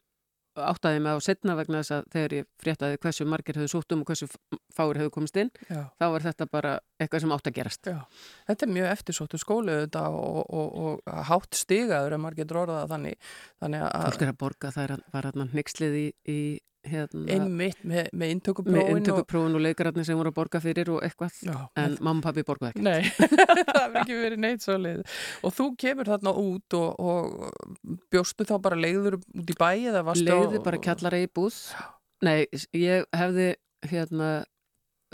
[0.60, 4.04] áttaði mig á setna vegna þess að þegar ég fréttaði hversu margir hefðu sótt um
[4.04, 4.28] og hversu
[4.74, 5.88] fáir hefðu komist inn Já.
[5.98, 7.98] þá var þetta bara eitthvað sem átt að gerast Já.
[8.50, 12.94] Þetta er mjög eftirsóttu skólu þetta, og, og, og hátt stigaður ef margir dróða það
[12.96, 16.40] þannig, þannig að Fólk er að borga, það var hérna nixlið í, í
[16.88, 21.38] hérna, einmitt með, með intökuprófin og, og leikararnir sem voru að borga fyrir og eitthvað,
[21.48, 23.08] já, en mamma og pappi borgaði ekki Nei,
[23.70, 25.04] það hefur ekki verið neitt svo leið
[25.48, 30.04] og þú kemur þarna út og, og bjóstu þá bara leiður út í bæi eða
[30.10, 31.58] varstu á Leiði bara kjallara í búð.
[32.24, 32.46] Nei,
[32.78, 33.48] ég hefði
[33.90, 34.30] hérna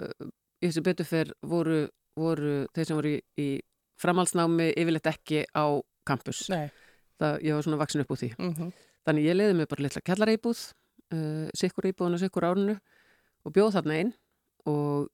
[0.02, 0.28] uh,
[0.62, 1.84] í þessu betu fyrr voru,
[2.20, 3.50] voru þeir sem voru í, í
[4.00, 5.66] framhalsnámi yfirleitt ekki á
[6.08, 6.70] kampus Nei.
[7.22, 8.34] það, ég var svona vaksin upp úr því.
[8.40, 8.76] Mm -hmm.
[9.06, 10.70] þannig ég leiði mig bara litla kjallara í búð
[11.14, 12.76] uh, sikkur íbúðun og sikkur árunu
[13.46, 14.12] og bjóð þarna einn
[14.70, 15.10] og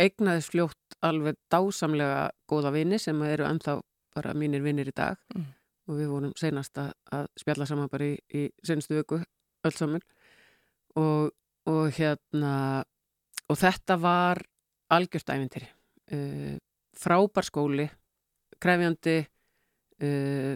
[0.00, 3.78] eignaðis fljótt alveg dásamlega góða vini sem eru ennþá
[4.14, 5.18] bara mínir vinnir í dag.
[5.34, 5.48] Mm.
[5.90, 9.18] og við vorum senast að, að spjalla saman bara í, í senstu vöku
[9.66, 10.04] öll saman.
[11.00, 11.32] Og,
[11.66, 12.52] og hérna
[13.50, 14.40] og þetta var
[14.94, 15.66] algjört æfintir
[16.14, 16.56] uh,
[16.94, 17.86] frábær skóli
[18.62, 19.16] krefjandi
[20.04, 20.54] uh,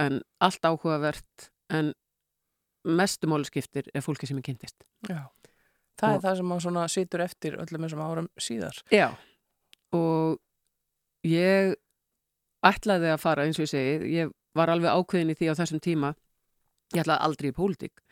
[0.00, 1.92] en allt áhugavert en
[2.84, 4.84] mestumáli skiptir er fólki sem er kynntist.
[5.08, 5.28] Já,
[6.00, 8.82] það og, er það sem maður svona situr eftir öllum þessum árum síðar.
[8.94, 9.08] Já,
[9.96, 10.38] og
[11.28, 11.76] ég
[12.66, 15.82] ætlaði að fara eins og ég segi, ég var alveg ákveðin í því á þessum
[15.82, 16.12] tíma,
[16.94, 18.02] ég ætlaði aldrei í pólitík,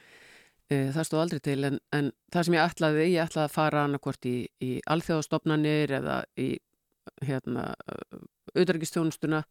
[0.71, 3.85] e, það stóð aldrei til, en, en það sem ég ætlaði, ég ætlaði að fara
[3.87, 6.51] annarkvort í, í alþjóðastofnanir eða í
[7.27, 7.71] hérna,
[8.55, 9.45] auðverkistjónustuna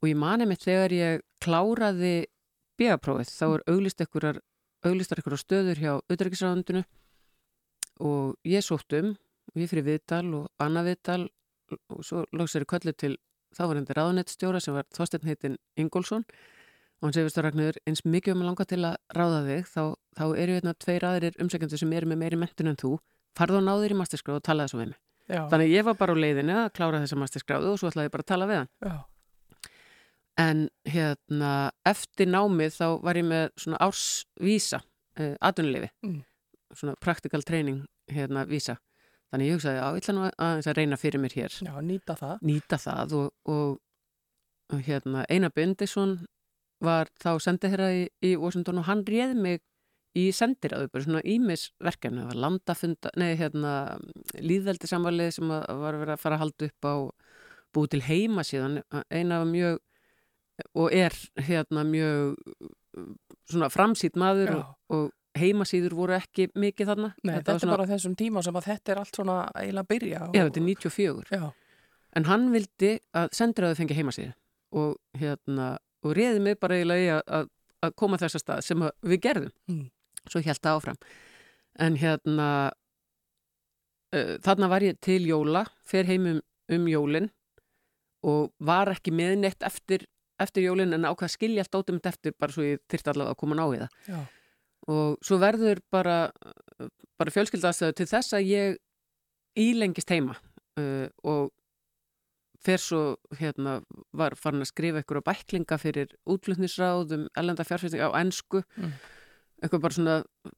[0.00, 2.26] og ég mani mitt þegar ég kláraði
[2.80, 3.64] BA-prófið þá er
[4.86, 6.84] auglistar ekkurar stöður hjá auðverkisræðandunu
[8.06, 11.22] og ég sótt um og ég fyrir viðtal og annað viðtal
[11.90, 13.14] og svo lóks þeirri kallið til
[13.56, 18.44] þávarendi ráðanettstjóra sem var þósteinn heitin Ingólfsson og hann segist að Ragnarður eins mikið um
[18.44, 19.82] að langa til að ráða þig þá,
[20.18, 22.92] þá eru hérna tveir aðrir umsækjandi sem eru með meiri mentun en þú
[23.36, 25.42] farðu og náður í masterskráð og talaði svo við mig Já.
[25.50, 28.26] þannig ég var bara á leiðinu að klára þessa masterskráðu og svo ætlaði ég bara
[28.26, 28.96] að tala við hann Já.
[30.36, 31.52] En hérna,
[31.88, 34.82] eftir námið þá var ég með svona ársvísa,
[35.16, 36.18] uh, atvinnulefi, mm.
[36.76, 38.76] svona practical training hérna vísa.
[39.32, 41.56] Þannig ég hugsaði, já, ég ætla nú að, að reyna fyrir mér hér.
[41.66, 42.44] Já, nýta það.
[42.46, 43.78] Nýta það og, og,
[44.72, 46.18] og hérna, Einar Bindisson
[46.84, 49.64] var þá sendiherra í, í Washington og hann réði mig
[50.16, 53.72] í sendiráðu, bara svona ímisverkefni, það var landafunda, nei, hérna,
[54.40, 56.94] líðveldisamvalið sem var að vera að fara að halda upp á
[57.76, 58.78] búið til heima síðan,
[59.12, 59.82] eina var mjög
[60.74, 61.14] og er
[61.46, 62.36] hérna mjög
[63.50, 67.10] svona framsýtt maður og, og heimasýður voru ekki mikið þarna.
[67.20, 67.76] Nei, þetta, þetta er svona...
[67.76, 70.36] bara þessum tíma sem að þetta er allt svona eiginlega að byrja og...
[70.36, 71.44] Já, þetta er 94 Já.
[72.16, 74.32] en hann vildi að sendiræðu fengi heimasýðu
[74.76, 75.68] og hérna
[76.06, 77.52] og réði mig bara eiginlega að,
[77.84, 79.54] að koma þessa stað sem við gerðum.
[79.70, 79.86] Mm.
[80.26, 81.00] svo held það áfram.
[81.78, 82.50] En hérna
[84.16, 86.40] uh, þarna var ég til jóla fer heimum
[86.72, 87.30] um jólin
[88.26, 90.06] og var ekki meðnett eftir
[90.42, 93.58] eftir jólinn en ákvað skilja allt ótum eftir bara svo ég þyrtti allavega að koma
[93.58, 94.00] ná í það.
[94.10, 94.18] Já.
[94.92, 96.16] og svo verður bara,
[97.18, 98.76] bara fjölskyldaðstöðu til þess að ég
[99.58, 100.36] ílengist heima
[100.78, 101.50] uh, og
[102.62, 103.02] fer svo
[103.38, 103.80] hérna
[104.16, 108.96] var farin að skrifa ykkur á bæklinga fyrir útflutnisráðum, ellenda fjárfæsting á ennsku mm.
[109.62, 110.16] eitthvað bara svona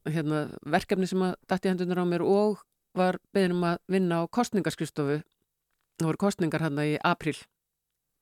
[0.09, 2.65] hérna, verkefni sem að dætti hendunar á mér og
[2.99, 5.21] var beðinum að vinna á kostningarskristofu
[5.99, 7.37] það voru kostningar hérna í april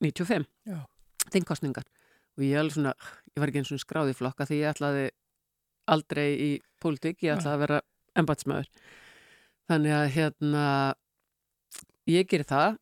[0.03, 0.85] 95 Já
[1.33, 1.87] þingkostningar
[2.37, 2.93] og ég, svona,
[3.33, 5.05] ég var ekki eins og skráði flokka því ég ætlaði
[5.87, 6.49] aldrei í
[6.83, 7.81] pólitík, ég ætlaði að vera
[8.17, 8.69] embatsmaður
[9.67, 10.65] þannig að hérna
[12.07, 12.77] ég gerir það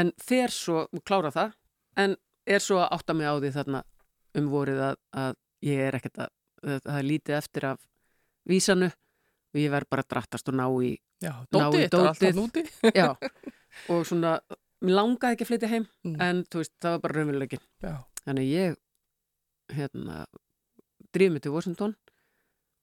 [0.00, 1.54] en fer svo, klára það
[2.00, 3.84] en er svo að átta mig á því þarna
[4.38, 7.86] um vorið að, að ég er ekkert að, það er lítið eftir af
[8.48, 12.62] vísanu og ég verð bara drattast og ná í Já, dótið, er alltaf núti
[12.96, 13.08] Já,
[13.92, 14.38] og svona,
[14.88, 16.16] langaði ekki að flytja heim Mm.
[16.24, 17.92] en veist, það var bara raunveruleikin Já.
[18.24, 18.76] þannig ég
[19.76, 20.24] hérna,
[21.14, 21.94] drifið mig til Washington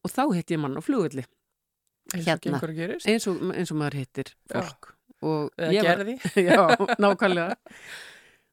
[0.06, 1.26] og þá hitt ég mann á flugulli
[2.14, 2.60] Hérna.
[2.64, 4.94] eins og, eins og maður hittir fólk
[5.26, 6.14] og Eða gerði.
[6.48, 6.62] já,
[7.02, 7.58] nákvæmlega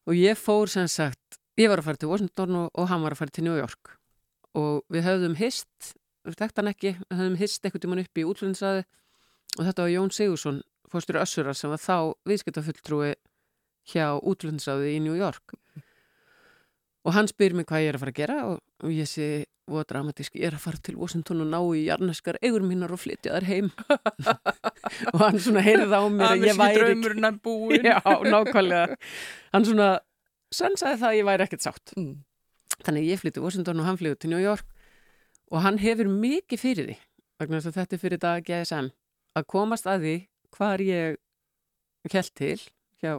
[0.08, 3.14] og ég fór sem sagt ég var að fara til Washington og, og hann var
[3.14, 3.92] að fara til New York
[4.58, 5.92] og við höfðum hist
[6.24, 8.84] við þekkt hann ekki, við höfðum hist einhvern tímann upp í útlunnsæði
[9.58, 13.12] og þetta var Jón Sigursson fórstur Össurar sem var þá viðskiptafulltrúi
[13.90, 15.56] hjá útlunnsæði í New York
[17.04, 19.28] og hann spyr mig hvað ég er að fara að gera og, ég sé
[19.64, 23.00] og dramatísk, ég er að fara til Washington og ná í jarneskar eigur mínar og
[23.00, 23.70] flytja þær heim
[25.12, 27.78] og hann svona heyrði á mér að ég væri ekki-.
[27.80, 28.98] Já, nákvæmlega.
[29.56, 29.88] Hann svona
[30.52, 31.94] sensaði það að ég væri ekkert sátt.
[31.96, 32.12] Mm.
[32.84, 34.68] Þannig ég flytti Washington og hann flytti til New York
[35.48, 36.98] og hann hefur mikið fyrir því,
[37.40, 38.92] vegna þess að þetta er fyrir dag GSM,
[39.32, 40.16] að komast að því
[40.58, 41.16] hvar ég
[42.12, 42.58] held til
[43.00, 43.16] hjá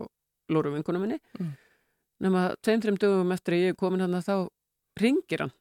[0.51, 1.19] lóruvinkunum minni.
[1.39, 1.53] Mm.
[2.25, 4.35] Nefna tveim, þreim dögum eftir að ég er komin hann þá
[5.01, 5.53] ringir hann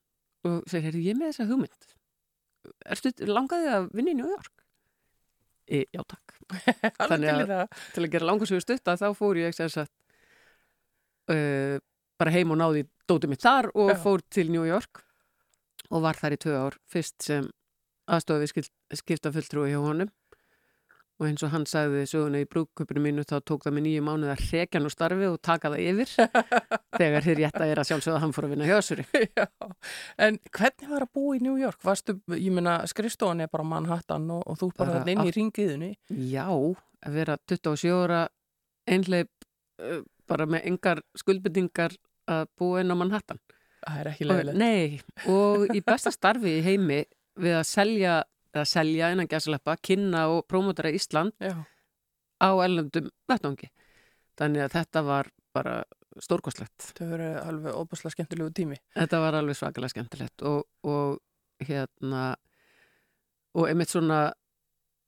[0.45, 1.89] og segir, heyrðu, ég með þessa hugmynd.
[2.95, 4.53] Erstu langaði að vinna í New York?
[5.65, 6.35] E, já, takk
[7.09, 9.93] Þannig að- til að gera langar sögur stutta þá fór ég sem sagt,
[11.33, 11.79] uh,
[12.21, 13.99] bara heim og náði dótið mitt þar og Já.
[14.05, 15.01] fór til New York
[15.91, 17.49] og var þar í tvö ár fyrst sem
[18.13, 18.65] aðstofi
[19.01, 20.13] skipta fulltrúi hjá honum
[21.21, 24.33] og eins og hann sagði söguna í brúkköpunu mínu þá tók það með nýju mánuð
[24.35, 26.15] að hrekja nú starfi og taka það yfir
[27.01, 28.69] þegar þér rétta er að sjálfsögða að hann fór að vinna
[29.39, 29.47] Já,
[30.27, 31.79] en hvernig var að búa í New York?
[31.87, 35.93] Varstu, ég meina, skrifstofan er bara Manhattan og, og þú ert bara inn í ringiðunni.
[36.33, 38.25] Já, að vera 27 ára
[38.91, 39.31] einleip
[39.81, 41.95] uh, bara með engar skuldbyrningar
[42.31, 43.41] að búa inn á Manhattan
[43.85, 44.61] Það er ekki leiðilegt.
[44.61, 47.03] Nei, og í besta starfi í heimi
[47.41, 48.15] við að selja,
[48.55, 51.57] eða selja innan gæslepa, kynna og prómotara Ísland Já,
[52.39, 53.71] á ellendum vettangi.
[54.39, 55.75] Þannig að þetta var bara
[56.23, 56.93] stórkostlegt.
[56.95, 58.79] það verið alveg óbúslega skemmtilegu tími.
[58.95, 61.21] Þetta var alveg svakalega skemmtilegt og, og
[61.67, 62.35] hérna
[63.55, 64.33] og einmitt svona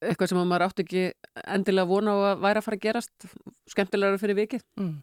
[0.02, 1.04] eitthvað sem að maður átti ekki
[1.56, 3.28] endilega vona á að væri að fara að gerast
[3.72, 4.96] skemmtilegra fyrir vikið Mm.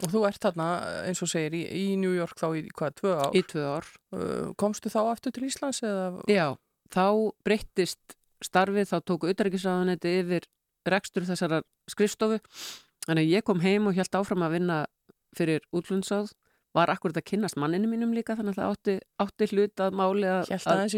[0.00, 0.66] Og þú ert þarna,
[1.10, 3.34] eins og segir, í, í New York þá í hvað, tvö ár?
[3.36, 3.88] í tvö ár.
[4.16, 6.22] Uh, Komstu þá aftur til Íslands eða?
[6.24, 6.46] Já,
[6.94, 10.46] þá breyttist starfið, þá tóku utarrikisraðunetti yfir
[10.88, 12.40] rekstur þessara skrifstofu.
[13.06, 14.78] Þannig að ég kom heim og held áfram að vinna
[15.36, 16.32] fyrir útlundsað,
[16.76, 20.28] var akkurat að kynnast manninu mínum líka, þannig að það átti, átti hlut að máli
[20.30, 20.96] að, Hjælt að,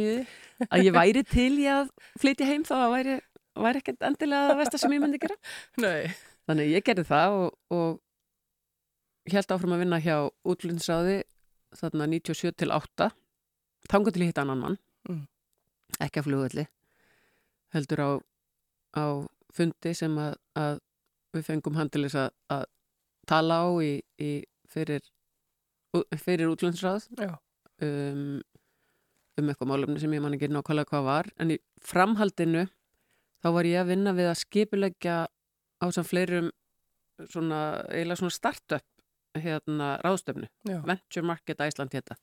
[0.69, 3.17] að ég væri til í að flytja heim þá að væri,
[3.65, 5.39] væri ekkert endilega það versta sem ég myndi gera.
[5.81, 6.13] Nei.
[6.49, 10.17] Þannig að ég gerði það og, og held áfram að vinna hjá
[10.53, 11.19] útlundsráði
[11.79, 13.09] þarna 97 til 8
[13.89, 14.81] þangað til ég hitt annan mann.
[16.01, 16.67] Ekki að flugvelli
[17.73, 18.11] heldur á,
[18.97, 19.05] á
[19.53, 20.79] fundi sem að, að
[21.33, 22.65] við fengum þess að, að
[23.29, 24.31] tala á í, í
[24.69, 25.05] fyrir,
[26.21, 27.37] fyrir útlundsráð Já.
[27.85, 28.41] um,
[29.41, 32.67] um eitthvað málumni sem ég man ekki nákvæmlega hvað var en í framhaldinu
[33.43, 35.17] þá var ég að vinna við að skipuleggja
[35.83, 36.51] á sem fleirum
[37.29, 38.89] svona, eiginlega svona startup
[39.33, 40.49] hérna ráðstöfnu.
[40.85, 42.19] Venture Market Iceland hétta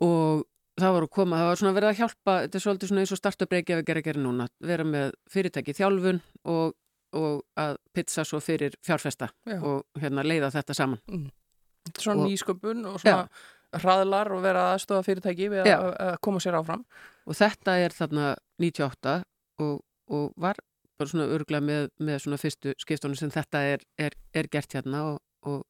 [0.00, 0.44] og
[0.76, 3.14] það var að koma, það var svona verið að hjálpa þetta er svolítið svona eins
[3.14, 6.20] og startup Reykjavík er að gera núna vera með fyrirtæki þjálfun
[6.52, 6.76] og,
[7.16, 9.58] og að pizza svo fyrir fjárfesta Já.
[9.60, 13.28] og hérna leiða þetta saman er Svona nýsköpun og svona
[13.76, 15.78] hraðlar og vera aðstofa fyrirtæki við Já.
[15.78, 16.84] að, að koma sér áfram.
[17.26, 19.16] og þetta er þarna 98
[19.62, 19.78] og,
[20.10, 20.60] og var
[20.96, 25.02] bara svona örglega með, með svona fyrstu skiptunum sem þetta er, er, er gert hérna
[25.12, 25.64] og, og,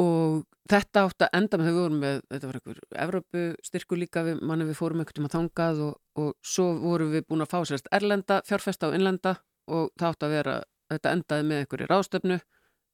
[0.00, 4.22] og þetta átt að enda með þau vorum með, þetta var einhver Evrópu styrku líka
[4.24, 7.58] við, manni við fórum einhvern tíma þangað og, og svo vorum við búin að fá
[7.68, 9.36] sérst erlenda, fjárfesta og innlenda
[9.68, 10.56] og það átt að vera,
[10.92, 12.40] þetta endaði með einhverju ráðstöfnu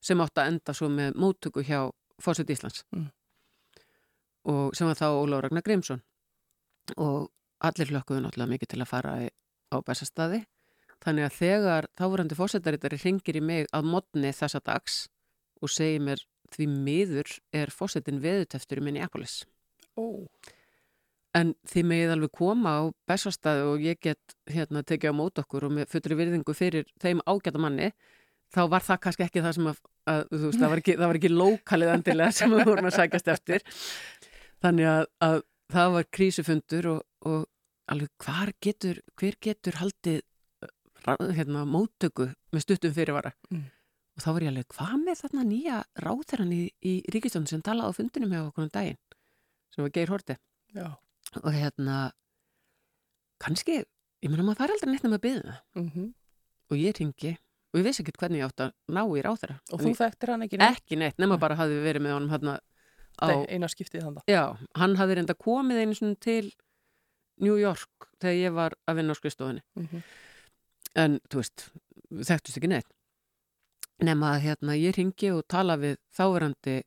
[0.09, 1.81] sem átt að enda svo með móttöku hjá
[2.19, 2.83] Fórsett Íslands.
[2.95, 3.11] Mm.
[4.49, 6.01] og sem var þá Ólaf Ragnar Grímsson.
[6.97, 7.29] Og
[7.61, 9.13] allir hlökkuðu náttúrulega mikið til að fara
[9.69, 10.41] á Bessastadi
[11.05, 15.07] þannig að þegar þáverandi fórsetarittari ringir í mig að modni þessa dags
[15.63, 16.23] og segir mér
[16.55, 19.41] því miður er fórsetin veðuteftur í Minneapolis
[19.99, 20.25] Ó.
[21.39, 25.67] en þið megið alveg koma á Bessastadi og ég get hérna tekið á mót okkur
[25.69, 27.91] og með fullri virðingu fyrir þeim ágæta manni
[28.55, 31.11] þá var það kannski ekki það sem að, að þú veist, það var ekki, það
[31.11, 33.67] var ekki lókalið endilega sem við vorum að sækjast eftir
[34.65, 35.37] þannig að, að
[35.75, 37.45] það var krísufundur og, og
[37.93, 40.23] alveg hvar getur, hver getur haldið
[41.05, 43.67] ra- hérna, móttöku með stuttum fyrirvara Mm.
[44.19, 47.95] Og þá var ég alveg, hvað með þarna nýja ráþæran í, í ríkistjónu sem talaði
[47.95, 48.99] á fundinum hjá okkur um daginn?
[49.75, 50.35] Sem var Geir Horti
[50.75, 50.89] Já.
[51.39, 51.99] og hérna
[53.43, 53.83] kannski,
[54.25, 56.09] ég meina maður fær aldrei neitt nema að byggja Mm
[56.69, 57.31] og ég ringi
[57.73, 60.43] og ég vissi ekki hvernig ég átt að ná í ráþara Og þú þekktir hann
[60.45, 60.83] ekki neitt?
[60.83, 62.59] ekki neitt, nema bara hafði verið með honum hérna
[63.25, 64.27] á, eina skiptið þannig.
[64.29, 64.43] já,
[64.77, 66.51] hann hafði reynda komið einu svona til
[67.41, 69.63] New York þegar ég var að vinna á skrifstofunni.
[69.79, 70.03] Mm
[70.99, 71.65] en þú veist,
[72.11, 72.89] við þekktust ekki neitt
[74.05, 76.81] nema að hérna ég ringi og tala við þáverandi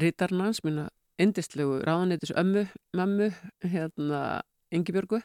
[0.00, 0.88] rítarnans, mína
[1.20, 2.64] indistlegu ráðanýtis ömmu,
[2.96, 3.30] mömmu
[3.62, 4.42] hérna
[4.74, 5.20] Ingibjörgu.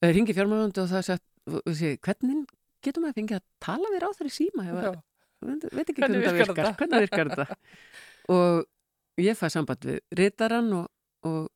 [0.00, 1.20] Ringi fjármálandi og það
[1.50, 2.48] og sé, hvernig
[2.84, 4.66] getur maður fengið að tala við ráðar í síma?
[4.66, 4.76] Ég
[5.76, 7.58] veit ekki hvernig, Hvernig virkar hvernig virkar þetta?
[8.34, 10.84] Og ég fæði samband við rítaran og,
[11.26, 11.48] og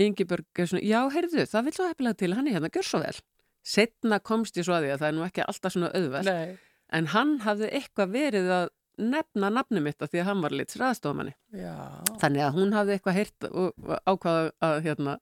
[0.00, 3.00] Ingibjörg er svona, já, heyrðu, það vil svo hefnilega til hann er hérna, gjör svo
[3.02, 3.18] vel.
[3.66, 6.30] Setna komst ég svo að því að það er nú ekki alltaf svona auðvelt.
[6.30, 6.56] Nei,
[6.96, 10.76] en hann hafði eitthvað verið að nefna nafni mitt af því að hann var lit
[10.80, 11.74] ræðstofamanni já.
[12.22, 15.16] þannig að hún hafði eitthvað heyrt og ákvaða að hérna,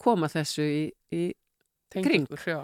[0.00, 1.24] koma þessu í, í
[1.90, 2.62] Tengingur, já.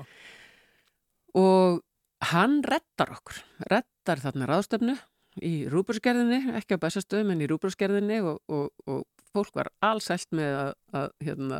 [1.36, 1.82] og
[2.30, 4.96] hann reddar okkur reddar þarna ráðstöfnu
[5.44, 9.02] í rúburskerðinni, ekki á bæsastöðum en í rúburskerðinni og, og, og
[9.36, 11.58] fólk var allsælt með að, að, hérna,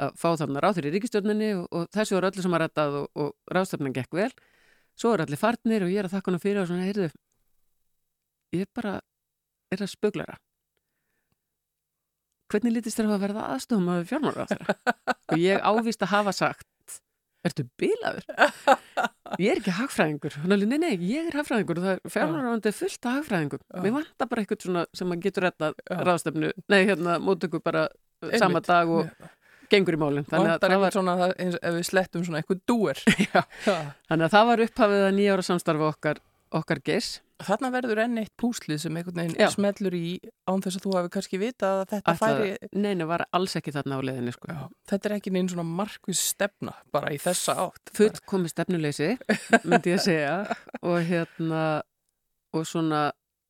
[0.00, 3.10] að fá þarna ráður í ríkistjórninni og, og þessu var öllu sem að reddað og,
[3.20, 4.30] og ráðstöfnan gekk vel
[4.98, 7.08] svo er allir farnir og ég er að þakka hana fyrir og svona, heyrðu
[8.56, 8.94] ég er bara,
[9.74, 10.38] er að spuglara
[12.48, 14.76] hvernig lítist þér á að verða aðstofum að fjármálaráðara
[15.32, 16.68] og ég ávist að hafa sagt
[17.46, 18.24] ertu bilaður?
[19.38, 20.34] Ég er ekki hagfræðingur.
[20.40, 23.60] Er alveg, nei, nei, ég er hagfræðingur og það er fjármálaráðandi fullt af hagfræðingum.
[23.84, 25.98] Mér vantar bara eitthvað svona sem að getur rettað Já.
[26.08, 27.82] ráðstefnu, nei, hérna, mótöku bara
[28.24, 28.40] Einmitt.
[28.40, 29.28] sama dag og
[29.72, 30.26] gengur í málinn.
[30.28, 33.00] Þannig, að það var- svona, það- eins, ef við slettum svona eitthvað dúer.
[34.08, 36.20] Þannig að það var upphafið að nýjára samstarfa okkar,
[36.58, 37.08] okkar geis.
[37.38, 39.46] Þarna verður enn eitt púslið sem einhvern veginn Já.
[39.54, 40.16] smellur í
[40.50, 42.70] án þess að þú hafi kannski vitað að þetta Ætlaði- færi...
[42.82, 44.48] Nei, nei, var alls ekki þarna á leiðinni, sko.
[44.50, 47.92] Já, þetta er ekki neinn svona markvis stefna bara í þessa átt.
[47.94, 49.12] Full komið stefnuleysi,
[49.70, 50.34] myndi ég segja,
[50.88, 51.62] og hérna,
[52.58, 53.04] og svona,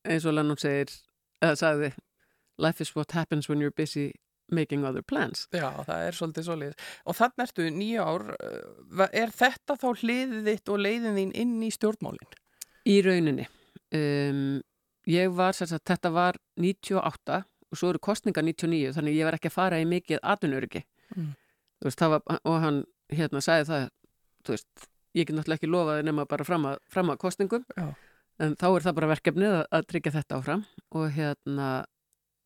[0.05, 0.93] eins og Lennon segir,
[1.41, 1.91] eða sagði,
[2.61, 4.11] life is what happens when you're busy
[4.55, 5.47] making other plans.
[5.53, 6.89] Já, það er svolítið svolítið.
[7.05, 11.55] Og þannig ertu nýja ár, uh, er þetta þá hliðið þitt og leiðin þín inn
[11.67, 12.35] í stjórnmálinn?
[12.89, 13.49] Í rauninni.
[13.95, 14.61] Um,
[15.09, 19.51] ég var, sagt, þetta var 98 og svo eru kostningar 99 þannig ég var ekki
[19.51, 20.85] að fara í mikið atvinnuriki.
[21.17, 21.35] Mm.
[21.85, 22.83] Og hann
[23.13, 23.85] hérna sagði það,
[24.45, 27.87] þú veist, ég get náttúrulega ekki lofaði nema bara fram að, fram að kostningum, Já.
[28.45, 30.65] en þá er það bara verkefnið að, að tryggja þetta áfram
[30.99, 31.69] og hérna,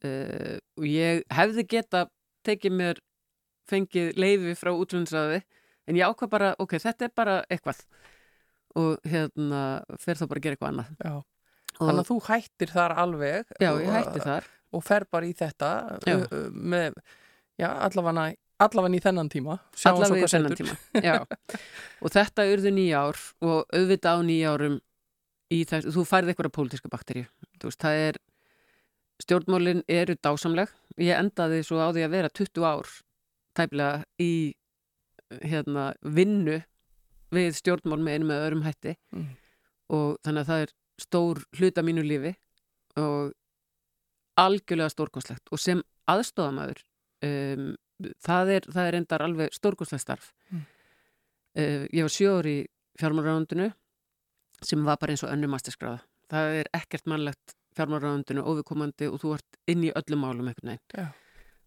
[0.09, 2.07] uh, og ég hefði geta
[2.47, 3.03] tekið mér
[3.71, 5.43] fengið leifi frá útlunnsraði,
[5.87, 7.85] en ég ákvað bara, ok, þetta er bara eitthvað
[8.79, 9.63] og hérna
[10.01, 10.93] fer þá bara að gera eitthvað annað.
[11.05, 11.15] Já.
[11.79, 14.49] Þannig að þú hættir þar alveg já, ég hætti þar.
[14.77, 15.71] og fer bara í þetta
[16.07, 16.15] Já.
[16.15, 16.99] uh, uh, með,
[17.61, 19.57] já, allavega allavega í þennan tíma
[19.89, 21.17] allavega í þennan tíma Já.
[22.03, 24.77] og þetta urðu nýja ár og auðvitað á nýja árum
[25.53, 27.27] í þess, þú færði eitthvað pólitíska bakteríu
[27.59, 28.21] þú veist, það er
[29.23, 30.71] stjórnmálin eru dásamleg.
[31.01, 32.91] Ég endaði svo á því að vera 20 ár
[33.57, 34.33] tæplega í
[35.43, 36.59] hérna, vinnu
[37.33, 38.97] við stjórnmál með einu með öðrum hætti.
[39.15, 39.31] Mm.
[39.93, 40.71] og þannig að það er
[41.03, 42.31] stór hluta mínu lífi
[42.97, 43.33] og
[44.41, 45.51] algjörlega stórkostlegt.
[45.53, 46.81] Og sem aðstofamæður
[47.27, 47.67] um,
[48.25, 50.31] það, er, það er endar alveg stórkostlegt starf.
[50.51, 50.65] Mm.
[51.59, 52.65] uh, ég var ári í
[53.01, 53.69] fjármálaráðundinu
[54.63, 59.35] sem var bara eins og önnu masterskráða það er ekkert mannlegt fjármálaráðundinu óviðkomandi og þú
[59.37, 61.07] ert inn í öllum málum einhvern veginn Já.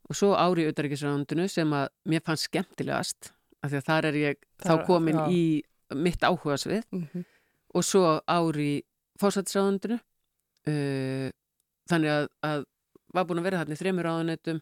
[0.10, 3.32] og svo ári í auðverkisráðundinu sem að mér fannst skemmtilegast
[3.64, 5.26] af því að þar er ég Þar- þá komin já.
[5.32, 5.64] í
[5.96, 7.26] mitt áhuga svið Mhm.
[7.76, 8.84] og svo ári í
[9.20, 10.00] fórsættisráðundinu
[10.68, 11.30] uh,
[11.90, 12.64] þannig að, að
[13.16, 14.62] var búin að vera þarna í þremur ráðunetum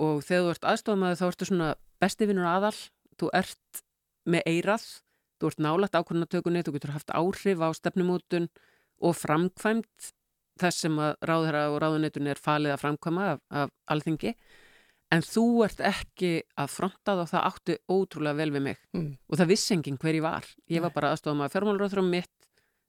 [0.00, 1.68] og þegar þú ert aðstofamaður þá ertu svona
[2.02, 2.74] bestivinur aðal
[3.18, 3.82] þú ert
[4.28, 4.86] með eirað
[5.38, 8.48] þú ert nálægt ákvörðunatökunni þú getur haft áhrif á stefnumótun
[9.00, 10.12] og framkvæmt
[10.60, 14.34] þess sem að ráðherra og ráðunetun er falið að framkvæma af, af alþingi
[15.14, 19.10] en þú ert ekki að fronta það og það átti ótrúlega vel við mig Mm.
[19.28, 22.34] og það vissi enginn hver ég var ég var bara aðstofamaður fjármálurráþur og mitt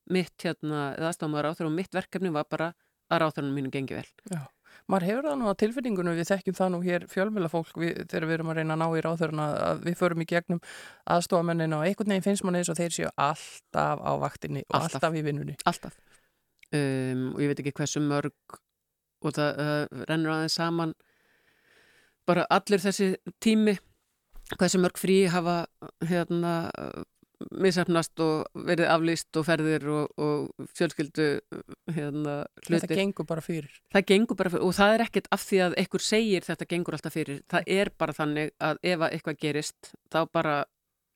[0.10, 2.74] mitt hérna, eða aðstofamaður ráþur og mitt verkefni var bara
[3.12, 4.48] að ráþurinn mínu gengi vel Já.
[4.90, 8.34] Maður hefur það nú á tilfinningunum, við þekkjum það nú hér fjölmjölafólk við, þegar við
[8.36, 10.60] erum að reyna að ná í ráþurna að við förum í gegnum
[11.10, 14.96] aðstofamennina og einhvern veginn finnst manni eins og þeir séu alltaf á vaktinni og Alltaf.
[15.00, 15.56] alltaf, í vinnunni.
[15.70, 15.98] alltaf
[16.76, 18.58] um, og ég veit ekki hversu mörg
[19.26, 20.94] og það uh, rennur aðeins saman
[22.30, 23.78] bara allir þessi tími
[24.60, 25.64] hversu mörg frí hafa
[26.10, 26.54] hérna
[27.56, 31.28] misafnast og verið aflýst og ferðir og, og fjölskyldu
[31.96, 33.70] hérna Þetta hlutir gengur bara fyrir.
[33.96, 36.98] það gengur bara fyrir og það er ekkert af því að einhver segir þetta gengur
[36.98, 40.58] alltaf fyrir það er bara þannig að ef að eitthvað gerist þá bara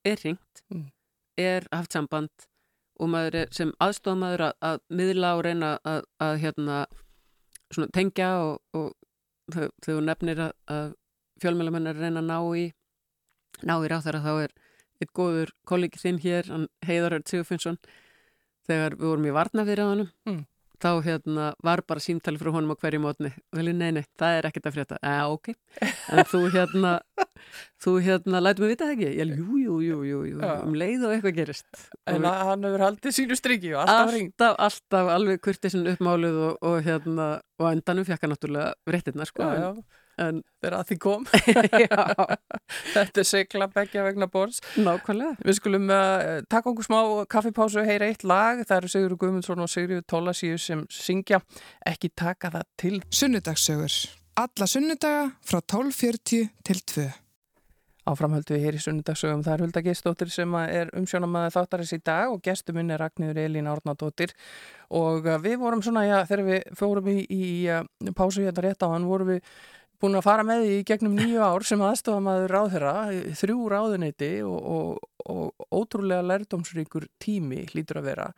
[0.07, 0.85] er hringt Mm.
[1.37, 2.29] er haft samband
[2.99, 6.77] og maður er sem aðstofamaður að, að miðla og reyna að, að hérna
[7.95, 8.91] tengja og, og
[9.53, 10.93] þegar þú nefnir að, að
[11.41, 12.65] fjölmjölamenn er að reyna að ná í
[13.63, 14.55] ná í ráð þegar þá er
[15.01, 17.79] eitt góður kollegi þinn hér, hann Heiðaröld Sigurfinnsson
[18.67, 19.87] þegar við vorum í varnafyrir á
[20.29, 20.43] Mm.
[20.83, 24.47] Þá hérna var bara símtali frá honum á hverju mótni við nei, nei, það er
[24.49, 24.99] ekkert að frétta.
[24.99, 25.53] Eða, ok,
[26.11, 26.91] en þú hérna
[27.83, 29.09] þú hérna, lætum við vita það ekki.
[29.19, 30.53] Ég, jú, jú, jú, jú, jú, Já.
[30.67, 31.81] um leið og eitthvað gerist.
[32.07, 34.35] En Og hann hefur haldið sínu striki og alltaf ringt.
[34.37, 37.27] alltaf, alltaf alveg kurtisinn uppmáluð og, og hérna,
[37.59, 39.43] og endanum fekk hann náttúrulega réttirna, sko.
[39.43, 41.25] Já, já, en, þegar að því kom.
[42.93, 44.61] Þetta er sigla begja vegna borðs.
[44.77, 46.99] nákvæmlega Við skulum uh, taka okkur smá
[47.31, 48.63] kaffipásu, heyra eitt lag.
[48.67, 51.41] Það eru Sigur Guðmundsson og Sigriður Tólasíu sem syngja.
[51.89, 52.95] Ekki taka það til.
[53.13, 53.97] Sunnudagssögur.
[54.41, 57.09] Alla sunnudaga frá 12.40 til 2.
[58.03, 59.43] Áframhöldu við hér í sunnudagsögum.
[59.45, 63.45] Það er Hulda Gistóttir sem er umsjónamaður þáttarins í dag og gestur minn er Ragnhildur
[63.45, 64.33] Elín Árnadóttir
[64.91, 67.85] og uh, við vorum svona, já, þegar við fórum í, í uh,
[68.17, 69.53] pásu hérna rétt á hann, vorum við
[70.03, 72.93] búin að fara með því í gegnum nýju ár sem aðstofamaður ráðherra,
[73.39, 78.29] þrjú ráðuneyti og, og, og ótrúlega lærdomsríkur tími hlýtur að vera.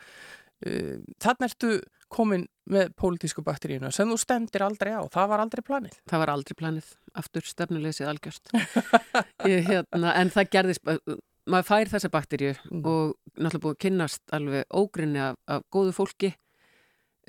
[0.66, 1.72] Uh, Þannig ertu
[2.16, 5.02] komin með pólitísku bakteríuna sem þú stendir aldrei á.
[5.12, 5.96] Það var aldrei planið.
[6.10, 6.88] það var aldrei planið,
[7.18, 8.54] aftur stefnuleysið algjörst
[9.52, 11.18] ég, hérna, en það gerðist bara-
[11.50, 12.86] maður fær þessa bakteríu Mm.
[12.90, 16.32] og náttúrulega búið að kynnast alveg ógrinni af, af góðu fólki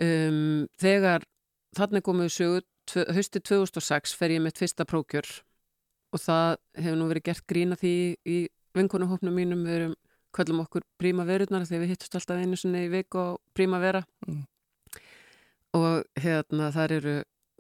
[0.01, 1.25] um, þegar
[1.77, 2.63] þarna komið sögu
[2.95, 5.29] haustið 2006 fer ég mitt fyrsta prókjör
[6.15, 8.37] og það hefur nú verið gert grína því í
[8.77, 9.65] vinkonuhópnum mínum.
[9.67, 9.95] Við erum
[10.37, 14.05] kvöllum okkur prímaverurnar þegar við hittust alltaf einu sinni í viku á prímavera.
[14.27, 14.45] Mm.
[15.77, 17.15] og hérna þar eru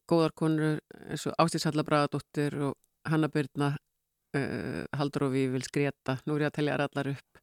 [0.09, 0.79] góðar konur
[1.11, 6.47] eins og Ástís Halla Bragadóttir og Hanna Byrna uh, Haldur og Vífils Greta nú er
[6.47, 7.43] ég að telja þær allar upp.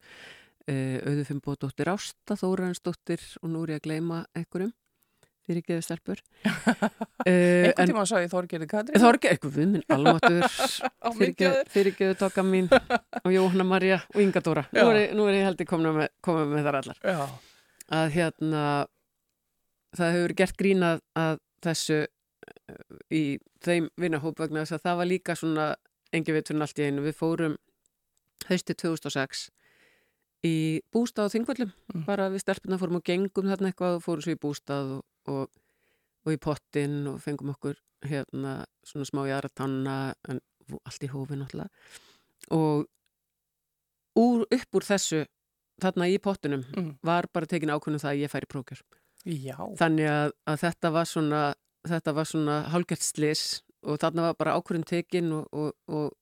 [0.64, 4.72] Uh, Auðu Fimboðdóttir Ásta Þórarensdóttir og nú er ég að gleyma einhverjum
[5.44, 6.50] fyrir ekki eða stelpur uh,
[7.28, 9.00] Einhvern tíma sá ég Þorgerði Katrín.
[9.02, 10.46] Þorgeir, eitthvað við minn almatur
[11.04, 11.58] Á mikið.
[11.74, 15.60] fyrirgeðu tokka mín og Jóhanna Marja og Inga Dóra nú er, nú er ég held
[15.64, 16.10] ég komin með,
[16.54, 17.24] með þar allar Já.
[18.00, 18.64] að hérna
[19.94, 23.22] það hefur gert grínað að þessu eh, í
[23.64, 25.68] þeim vinnahóp vegna þess að það var líka svona
[26.14, 27.54] engi veit fyrir allt í einu við fórum
[28.48, 29.46] haustið 2006
[30.44, 30.54] í
[30.92, 32.04] bústað á Þingvöllum Mm.
[32.06, 35.48] bara við stelpuna fórum og gengum þarna eitthvað og fórum svo í bústað og, og,
[36.26, 40.40] og í pottin og fengum okkur hérna svona smá jæra tanna en
[40.84, 41.70] allt í hófi náttúrulega
[42.50, 42.86] og
[44.18, 45.24] úr, upp úr þessu
[45.82, 46.96] þarna í pottinum Mm.
[47.02, 48.82] var bara tekin ákvörðum það að ég færi prókjör
[49.78, 51.42] þannig að, að þetta var svona
[51.88, 56.12] þetta var svona hálgert slis og þarna var bara ákvörðum tekin og, og, og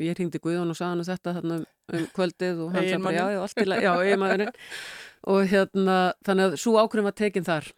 [0.00, 1.66] ég hringdi Guðjón og sagði hann þetta þarna um,
[1.98, 4.54] um kvöldið og hann sagði bara já, allt í lagi, já, eiginmaðurinn.
[5.32, 7.68] Og hérna, þannig að svo ákvörðum var tekin þar.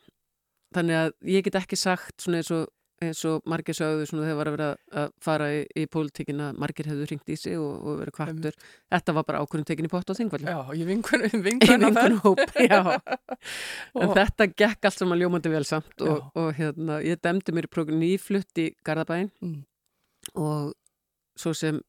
[0.73, 2.63] Þannig að ég get ekki sagt svona eins og,
[3.05, 4.69] eins og margir sögðu svona þegar var að vera
[5.03, 8.57] að fara í, í pólitíkin að margir hefðu hringt í sig og, og verið kvartur
[8.95, 10.89] þetta var bara ákvörðum tekin í pott og þingvalli Já, ég
[11.37, 12.81] í vinkunhóp, já.
[14.01, 17.73] En þetta gekk allt saman ljómandi vel samt og, og hérna, ég demdi mér í
[17.77, 19.61] prógrun nýflutt í Garðabæin Mm.
[20.41, 20.73] og
[21.37, 21.83] svo sem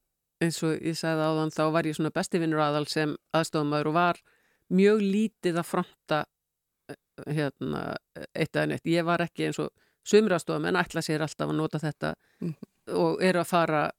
[0.44, 3.94] eins og ég sagði áðan þá var ég svona besti vinnur aðal sem aðstofamæður og
[3.96, 4.20] var
[4.76, 6.20] mjög lítið að fronta
[6.90, 6.96] eh,
[7.38, 7.84] hérna,
[8.36, 8.86] eitt eða neitt.
[8.90, 9.72] Ég var ekki eins og
[10.06, 12.56] sumir aðstofam en ætla sér alltaf að nota þetta Mhm.
[12.94, 13.92] og eru að fara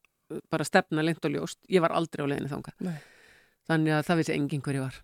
[0.51, 1.57] bara að stefna lengt og ljóst.
[1.69, 2.73] Ég var aldrei á leiðinni þanga.
[2.79, 2.97] Nei.
[3.67, 5.01] Þannig að það vissi enginn hver ég var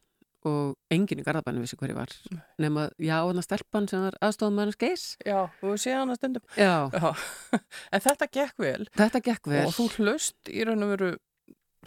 [0.49, 2.13] og enginn í Garðabænum vissi hver ég var.
[2.61, 6.45] Nema, já, þannig að stelpan sem var aðstofamæðurins geis Já, þú sé hann að stundum.
[6.59, 7.09] Já, Já,
[7.95, 8.87] en þetta gekk vel.
[8.99, 9.65] Þetta gekk vel.
[9.67, 11.11] og þú hlust í raun og veru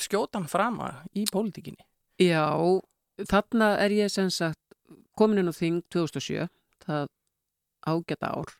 [0.00, 1.84] skjótan frama í pólitíkinni.
[2.20, 2.44] Já,
[3.28, 4.60] þarna er ég sem sagt
[5.16, 6.48] komin inn á þing 2007,
[6.84, 7.08] það
[7.86, 8.52] ágæta ár.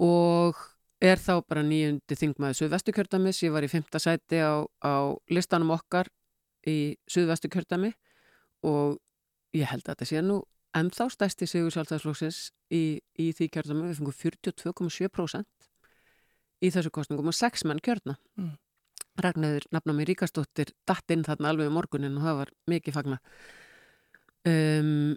[0.00, 0.56] Og
[1.04, 4.94] er þá bara nýjundi þingmaður Suðvestukjördamis, ég var í fymta sæti á, á
[5.32, 6.08] listanum okkar
[6.68, 7.92] í Suðvestukjördami
[8.66, 8.98] og
[9.56, 10.40] ég held að þetta sé nú
[10.76, 12.40] ennþá stæsti sigur sjálfstæðsflóksins
[12.74, 15.68] í, í því kjördami, við fengum 42,7%
[16.64, 18.16] í þessu kostningum og sex menn kjörna.
[18.40, 18.56] Mm.
[19.22, 23.20] Ragnæður nafna mér Ríkastóttir datt inn þarna alveg um morgunin og það var mikið fagna.
[24.46, 25.14] Um,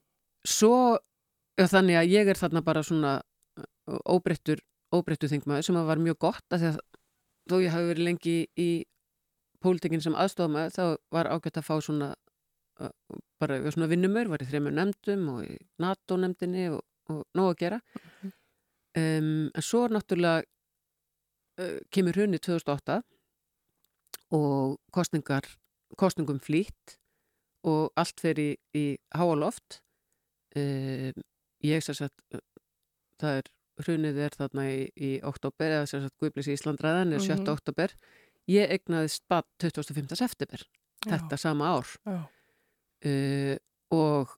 [0.47, 0.99] svo
[1.59, 3.17] þannig að ég er þarna bara svona
[4.07, 6.79] óbreyttur, þingmaður sem var mjög gott að því að
[7.49, 8.69] þó ég hafi verið lengi í
[9.59, 10.83] pólitíkin sem aðstofamaður þá
[11.13, 12.13] var ágætt að fá svona
[13.39, 17.79] bara svona vinnumör, var í þreymur nefndum og í NATO-nefndinni og, og nóg að gera
[18.23, 20.43] um, en svo náttúrulega
[21.59, 23.01] uh, kemur hrunni 2008
[24.37, 25.47] og kostningar
[25.99, 26.97] kostningum flýtt
[27.67, 29.81] og allt fer í, í háaloft
[30.55, 31.11] uh,
[31.65, 32.43] ég sagt uh,
[33.19, 37.23] það er hrunið er þarna í, í oktober eða sem sagt Guðblis í Íslandræðan er
[37.23, 37.39] 7.
[37.39, 37.53] Mhm.
[37.53, 37.95] oktober
[38.49, 40.15] ég egnaðist bad 25.
[40.19, 40.65] september
[41.05, 42.19] þetta sama ár Já.
[43.05, 43.55] Uh,
[43.95, 44.35] og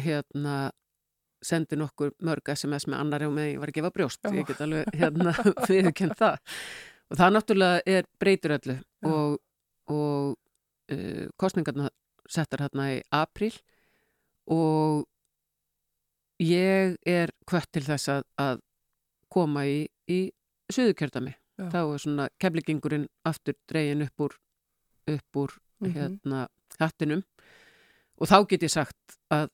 [0.00, 0.70] hérna
[1.46, 4.28] sendi nokkur mörg SMS með annari og með ég var að gefa brjóst.
[4.34, 5.34] Ég get alveg hérna
[5.68, 6.38] viðurkennt það.
[7.10, 8.76] Og það náttúrulega er breytur öllu.
[8.76, 9.10] Já.
[9.12, 9.36] og,
[9.92, 11.90] og uh, kostningarna
[12.28, 13.52] settar hérna í apríl.
[14.50, 15.04] Og
[16.42, 18.58] ég er kvött til þess að, að
[19.32, 19.78] koma í,
[20.10, 20.18] í
[20.72, 21.68] suðukjördami Já.
[21.72, 24.36] þá er svona keflingingurinn aftur dregin upp úr,
[25.14, 25.92] upp úr Mhm.
[25.92, 26.38] hérna
[26.80, 27.20] hattinum
[28.20, 29.48] og þá get ég sagt að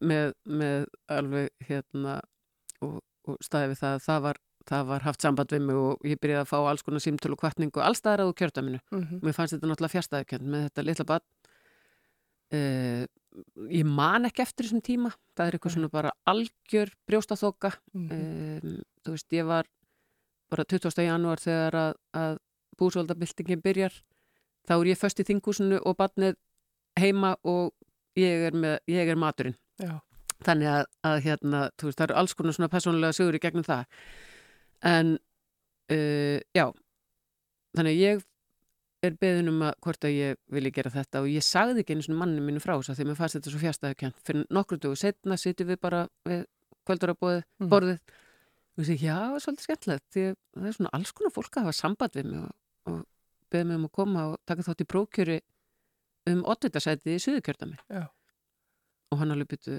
[0.00, 2.20] með, með alveg hérna
[2.82, 6.06] og, og staði við það að það var, það var haft samband við mig og
[6.08, 9.20] ég byrjaði að fá alls konar símtölu og kvartningu allstaðar á kjördaminu Mhm.
[9.22, 11.22] mér fannst þetta náttúrulega fjárstæðukjönd með þetta litla bad
[12.56, 13.04] uh,
[13.70, 15.76] ég man ekki eftir þessum tíma það er eitthvað Nei.
[15.76, 18.10] svona bara algjör brjóstaþoka Mhm.
[18.10, 19.66] um, þú veist, ég var
[20.50, 21.02] bara 20.
[21.04, 22.38] janúar þegar að, að
[22.78, 23.92] búsvöldabildingin byrjar
[24.66, 26.36] þá er ég föst í þingúsinu og badnið
[26.98, 27.72] heima og
[28.16, 29.56] ég er, með, ég er maturinn.
[29.82, 30.00] Já.
[30.46, 33.84] þannig að, að hérna, veist, það eru alls konar svona persónulega sögur í gegnum það.
[34.84, 35.14] En
[35.92, 36.66] uh, já.
[37.76, 38.24] Þannig að ég
[39.06, 42.04] er beðin um að hvort að ég vilji gera þetta og ég sagði ekki einu
[42.06, 44.96] svona manni mínu frá þess að því mér fannst þetta svo fjastæðukjönd fyrir nokkru dögu
[44.98, 46.44] setna sitjum við bara við
[46.88, 47.68] kvöldarabóðið, Mhm.
[47.72, 48.00] borðið.
[48.76, 51.56] Og ég segi, já, það er svolítið skemmtilegt að það er svona alls konar fólk
[51.56, 52.52] að hafa samband við mig og,
[52.86, 53.04] og
[53.52, 55.38] beðið mig um að koma og taka þátt í prókjöri
[56.30, 58.06] um oddvitasætið í suðukjördami Já.
[59.12, 59.78] og hann alveg byttu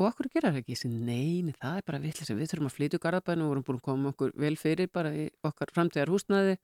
[0.00, 2.76] og okkur gera það ekki, ég segi, neini, það er bara vitlis við þurfum að
[2.76, 6.10] flytja úr garðabæðinu og vorum búin að koma okkur vel fyrir bara í okkar framtíðar
[6.10, 6.56] húsnaði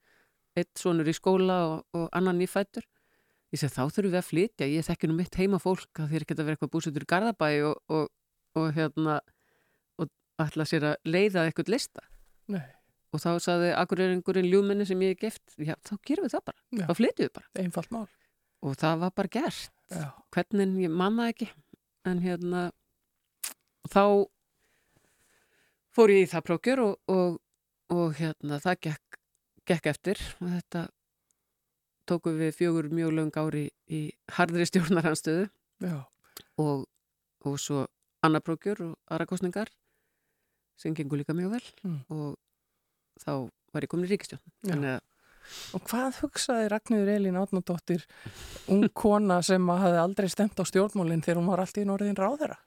[0.57, 2.87] eitt sonur í skóla og, og annan í fættur
[3.53, 4.67] ég segi, þá þurfum við að flytja.
[4.69, 7.79] Ég þekki nú mitt heima fólk að þér geta verið eitthvað búsettur í garðabæði og,
[7.95, 8.11] og,
[8.59, 9.15] og hérna
[10.01, 10.11] og
[10.43, 12.05] ætla sér að leiða eitthvað lista.
[12.49, 12.61] Nei,
[13.13, 16.61] og þá saði akkurýringurinn ljúminni sem ég er gift já, þá gerum við það bara,
[16.69, 16.85] Já.
[16.85, 17.49] þá flytjum við bara.
[18.65, 19.71] Og það var bara gert.
[19.89, 20.11] Já.
[20.29, 21.49] hvernig ég manna ekki.
[22.05, 22.69] En hérna
[23.89, 24.29] þá
[25.95, 27.39] fór ég í það prókjör og, og,
[27.89, 29.19] og hérna það gekk,
[29.65, 30.21] gekk eftir.
[30.39, 30.85] Og þetta
[32.09, 34.03] tóku við fjögur mjög löng ári í
[34.37, 35.49] harðri stjórnarhanstöðu
[36.61, 36.85] og,
[37.45, 37.85] og svo
[38.25, 39.71] annar prókjör og aðra kostningar
[40.79, 41.65] sem gengur líka mjög vel.
[41.83, 41.99] Mm.
[42.09, 42.37] og
[43.19, 44.71] þá var ég komin í ríkistjórn Já.
[44.71, 45.01] þannig að
[45.73, 48.05] Og hvað hugsaði Ragnhildur Elín Átnadóttir,
[48.67, 52.57] ung kona sem hafði aldrei stemt á stjórnmólinn þegar hún var alltaf í norðin ráðherra?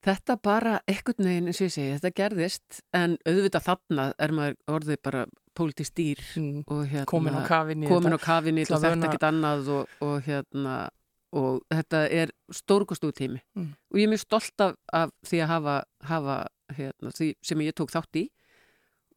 [0.00, 4.54] Þetta bara ekkert neginn, eins og ég segi, þetta gerðist en auðvitað þarna er maður
[4.78, 5.26] orðið bara
[5.58, 6.62] pólitísk dýr Mm.
[6.72, 8.24] og hérna Komin á kafin í komin á þetta.
[8.24, 10.88] kafin í Til þetta að og þetta vöna- ekkert annað og, og hérna
[11.32, 13.74] og þetta er stórkostú tími Mm.
[13.92, 17.72] og ég er mjög stolt af, af því að hafa, hafa hérna, því sem ég
[17.74, 18.30] tók þátt í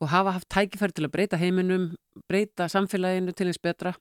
[0.04, 1.90] og hafa haft tækifæri til að breyta heiminum
[2.28, 3.94] breyta samfélaginu til eins betra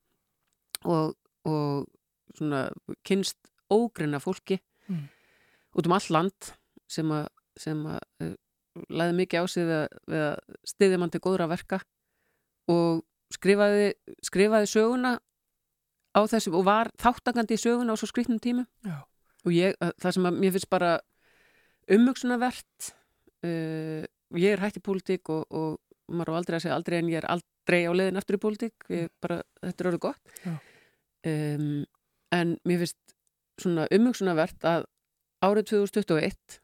[0.84, 1.14] og,
[1.46, 1.86] og
[2.34, 2.64] svona
[3.06, 3.38] kynst
[3.72, 4.58] ógrinna fólki
[4.90, 5.04] Mm.
[5.78, 6.48] út um all land
[6.90, 8.32] sem að, sem að uh,
[8.90, 11.78] læði mikið á sig við að, við að stiðja mann til góðra verka
[12.72, 13.92] og skrifaði,
[14.26, 15.12] skrifaði söguna
[16.18, 18.98] á þessu og var þáttakandi í söguna á svo skrifnum tímum Já.
[19.46, 20.90] og ég, það sem að mér finnst bara
[21.94, 22.92] umhugsunarvert
[23.46, 24.02] uh,
[24.38, 25.78] ég er hætt í pólitík og, og
[26.12, 28.88] maður á aldrei að segja aldrei en ég er aldrei á leiðin aftur í pólitík
[28.92, 31.84] ég bara, þetta er orðið gott um,
[32.32, 33.16] en mér finnst
[33.62, 34.86] svona umhugsunarvert að
[35.44, 36.60] árið 2021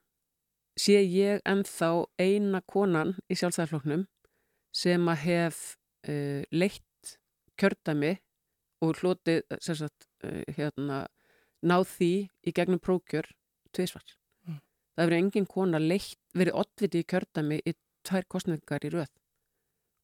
[0.79, 1.91] sé ég ennþá
[2.23, 4.07] eina konan í sjálfstæðarflokknum
[4.75, 5.61] sem að hef
[6.09, 7.15] uh, leitt
[7.59, 8.15] kjördæmi
[8.85, 11.07] og hlotið sem sagt, uh, hérna,
[11.67, 12.13] náð því
[12.47, 13.27] í gegnum prókjör
[13.75, 14.05] tvisvar.
[14.47, 14.61] Mm.
[14.95, 17.75] Það hefur engin kona leitt, verið oddviti í kjördæmi í
[18.07, 19.11] tvær kostningar í röð.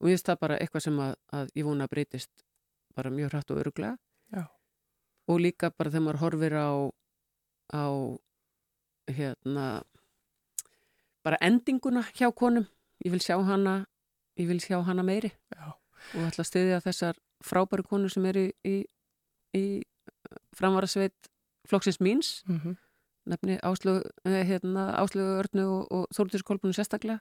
[0.05, 2.45] Og ég veist það bara eitthvað sem að, að ég vona að breytist
[2.95, 3.97] bara mjög hrætt og öruglega.
[4.37, 4.45] Já.
[5.33, 6.69] Og líka bara þegar maður horfir á,
[7.73, 7.85] á
[9.09, 9.65] hérna,
[11.25, 12.67] bara endinguna hjá konum.
[13.05, 13.87] Ég vil sjá hana,
[14.37, 15.73] ég vil sjá hana meiri Já.
[16.15, 18.77] og ætla að styðja þessar frábæru konur sem eru í, í,
[19.57, 19.65] í
[20.57, 21.33] framvarasveit
[21.69, 22.77] flokksins míns, Mm -hmm.
[23.27, 27.21] nefni Áslögu, hérna, Áslögu Örnu og, og Þórtiskolbunu sérstaklega.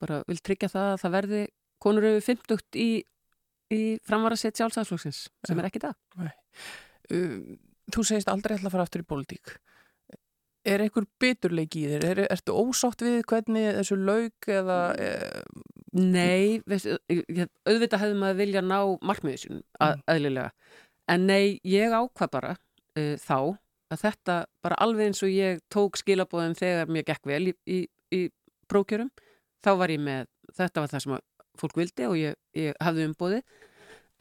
[0.00, 1.48] Bara vil tryggja það að það verði
[1.82, 2.88] konur hefur 50 í,
[3.74, 5.62] í framvarasveit sjálfstæðsflokksins, sem Já.
[5.64, 6.32] er ekki það.
[7.12, 7.58] Um,
[7.92, 9.56] þú segist aldrei ætla að fara aftur í pólitík.
[10.62, 12.04] Er einhver biturleiki í þér?
[12.12, 14.76] Er, ertu ósátt við hvernig þessu lauk eða...
[14.94, 15.08] E,
[15.92, 18.78] Nei, ég- auðvitað hefði maður vilja ná
[19.82, 20.04] að, Mm.
[20.14, 20.52] eðlilega.
[21.12, 23.34] En nei, ég ákvað bara uh, þá
[23.92, 27.80] að þetta bara alveg eins og ég tók skilabóðum þegar mér gekk vel í, í,
[28.14, 28.22] í
[28.72, 29.10] prókjörum,
[29.66, 31.18] þá var ég með þetta var það sem
[31.60, 33.40] fólk vildi og ég, ég hafði umbóði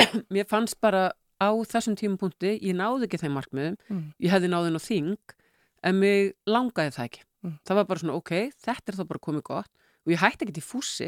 [0.34, 1.12] mér fannst bara
[1.42, 4.04] á þessum tímapunkti ég náði ekki þeim markmiðum Mm.
[4.22, 5.36] ég hefði náðin á þing
[5.84, 7.24] en mig langaði það ekki.
[7.42, 7.56] Mm.
[7.66, 9.72] það var bara svona ok, þetta er þá bara komið gott
[10.06, 11.08] og ég hætti ekkert í fússi.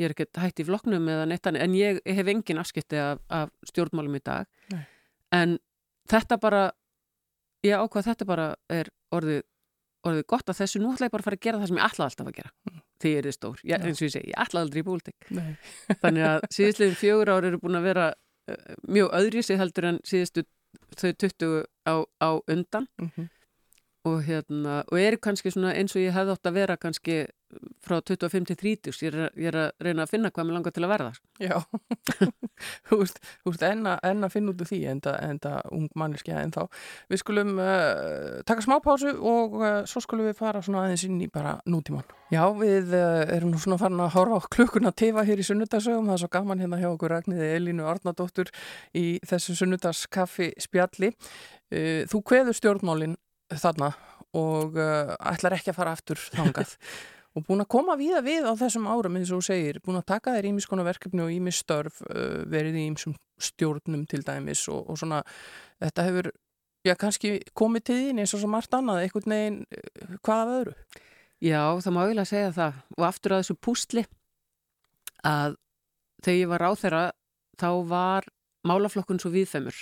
[0.00, 3.20] Ég er ekkert hætti í vloknum eða neitt annað, en ég hef engin afskipti af,
[3.30, 4.46] af stjórnmálum í dag.
[4.72, 4.82] Nei.
[5.32, 5.58] en
[6.10, 6.62] þetta bara
[7.62, 9.42] ég ákvað þetta bara er orðið,
[10.08, 10.80] orðið gott að þessu.
[10.82, 12.52] Nú ætla ég bara að fara að gera það sem ég ætlaði alltaf að gera
[13.02, 14.86] því er stór, ég, eins og ég segi, ég ætlaði aldrei í
[15.34, 15.52] Nei.
[16.02, 20.00] þannig að síðustliðin fjögur ár eru búin að vera uh, mjög öðri sig heldur en
[20.08, 20.44] síðustu
[20.96, 23.28] þau 20 á, á undan Mhm.
[24.08, 27.20] og hérna, og er kannski eins og ég hefði átt að vera kannski
[27.82, 30.74] frá 25 til 30, ég er, ég er að reyna að finna hvað mér langar
[30.74, 31.12] til að verða
[31.42, 31.56] Já,
[32.88, 36.60] þú veist, veist enn, að, finna út úr því enda, enda ung manneskja en þá.
[37.10, 41.18] Við skulum uh, taka smá pásu og uh, svo skulum við fara svona aðeins inn
[41.24, 42.06] í bara nútíman.
[42.32, 46.06] Já, við uh, erum nú svona farin að horfa á klukkuna tefa hér í sunnudagsögum.
[46.10, 48.52] Það er svo gaman hérna hjá okkur Ragnhiði Elínu Arnardóttur
[48.94, 51.10] í þessu sunnudagskaffi spjalli.
[51.72, 53.18] Uh, þú kveður stjórnmálin
[53.52, 53.90] þarna
[54.38, 56.76] og uh, ætlar ekki að fara aftur þangað.
[57.32, 59.98] og búin að koma við að við á þessum árum eins og þú segir, búin
[60.00, 64.66] að taka þér ímiskona verkefni og ímis störf uh, verið í ímsum stjórnum til dæmis
[64.72, 65.22] og, og svona,
[65.82, 66.28] þetta hefur
[66.84, 70.54] já, kannski komið til þín eins og svo margt annað, einhvern veginn uh, hvað af
[70.58, 70.76] öðru?
[71.42, 74.04] Já, það má eiginlega segja það og aftur að þessu pústli
[75.26, 75.56] að
[76.22, 77.02] þegar ég var ráþeira
[77.58, 78.28] þá var
[78.68, 79.80] málaflokkun svo viðfemur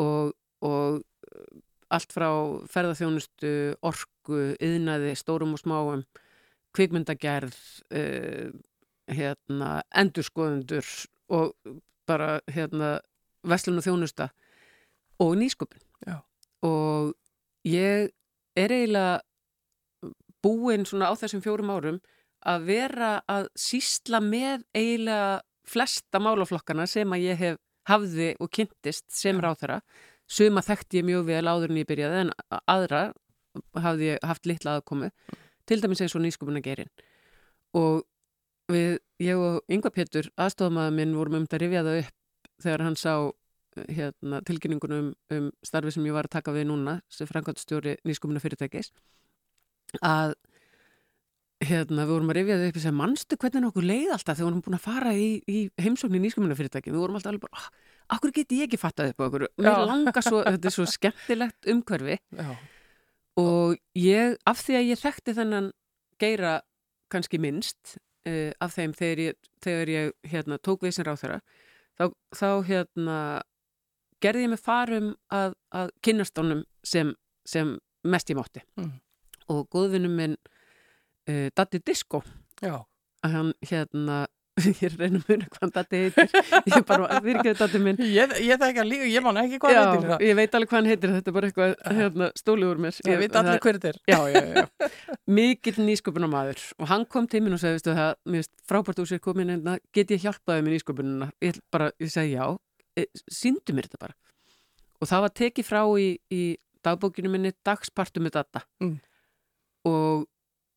[0.00, 0.32] og,
[0.64, 1.62] og uh,
[1.94, 2.28] allt frá
[2.72, 3.54] ferðarþjónustu,
[3.84, 6.06] orku, yðnaði, stórum og smáum
[6.74, 7.58] kvikmyndagerð
[7.94, 8.52] uh,
[9.10, 10.88] hérna, endurskoðundur
[11.34, 11.54] og
[12.08, 12.98] bara hérna,
[13.44, 14.30] verslun og þjónusta
[15.22, 15.80] og nýsköpun.
[16.04, 16.20] Já.
[16.64, 17.14] og
[17.64, 18.10] ég
[18.56, 19.22] er eiginlega
[20.44, 22.00] búin svona á þessum fjórum árum
[22.44, 29.06] að vera að sísla með eiginlega flesta málaflokkana sem að ég hef hafði og kynntist
[29.12, 29.80] sem ráþara
[30.30, 32.34] suma þekkti ég mjög vel áður en ég byrjaði en
[32.70, 33.02] aðra
[33.84, 35.10] hafði ég haft litla aðkomu
[35.68, 36.90] til dæmis eins og nýsköpuna gerin
[37.74, 38.04] og
[38.70, 42.20] við, ég og Yngvar Pétur aðstofamaður minn vorum um þetta að rifja það upp
[42.64, 43.14] þegar hann sá
[43.90, 48.42] hérna, tilkynningunum um, um starfi sem ég var að taka við núna sem framkvæmstjóri nýsköpuna
[48.42, 48.92] fyrirtækis
[50.02, 50.34] að
[51.64, 54.44] hérna, við vorum að rifja þau upp og segja, manstu hvernig okkur leið alltaf þegar
[54.44, 57.44] við vorum búin að fara í, í heimsókn í nýsköpuna fyrirtæki, við vorum alltaf alveg
[57.46, 60.74] bara, ah, akkur get ég ekki fattað upp á okkur, mér langar svo, þetta er
[60.74, 62.18] svo skemmtilegt umhverfi.
[62.36, 62.50] Já,
[63.40, 65.70] og ég, af því að ég þekkti þennan
[66.22, 66.60] geira
[67.10, 67.96] kannski minnst
[68.28, 71.40] uh, af þeim þegar ég, þegar ég hérna, tók við sem ráþara
[71.98, 73.18] þá, þá hérna
[74.24, 77.14] gerði ég mig farum að, að kynnast honum sem,
[77.46, 78.92] sem mest ég mátti Mm.
[79.52, 80.36] og góðvinnum minn
[81.28, 82.22] uh, Datti Disco
[82.62, 82.78] já,
[83.24, 84.24] að hann hérna
[84.70, 86.28] ég er að reyna að muna hvað Datti heitir
[86.68, 89.80] ég er bara, ekki Datti minn ég, ég þekka líka, ég man ekki hvað Já,
[89.80, 90.24] heitir það.
[90.28, 93.22] ég veit alveg hvað hann heitir, þetta er bara eitthvað hérna, stólið úr mér Ég
[93.24, 94.68] veit allir hver þetta er.
[95.38, 99.02] Mikill nýsköpunar maður og hann kom til minn og sagði, veistu það, mér veist frábært
[99.02, 101.30] úr sér komin en get ég hjálpaði með nýsköpununa?
[101.42, 102.46] Ég bara, ég segi já,
[102.94, 104.14] e, síndu mér þetta bara.
[105.02, 106.42] Og það var tekið frá í, í
[106.84, 108.62] dagbókinu minni dagspartu með data.
[108.84, 108.94] Mm.
[109.90, 110.24] Og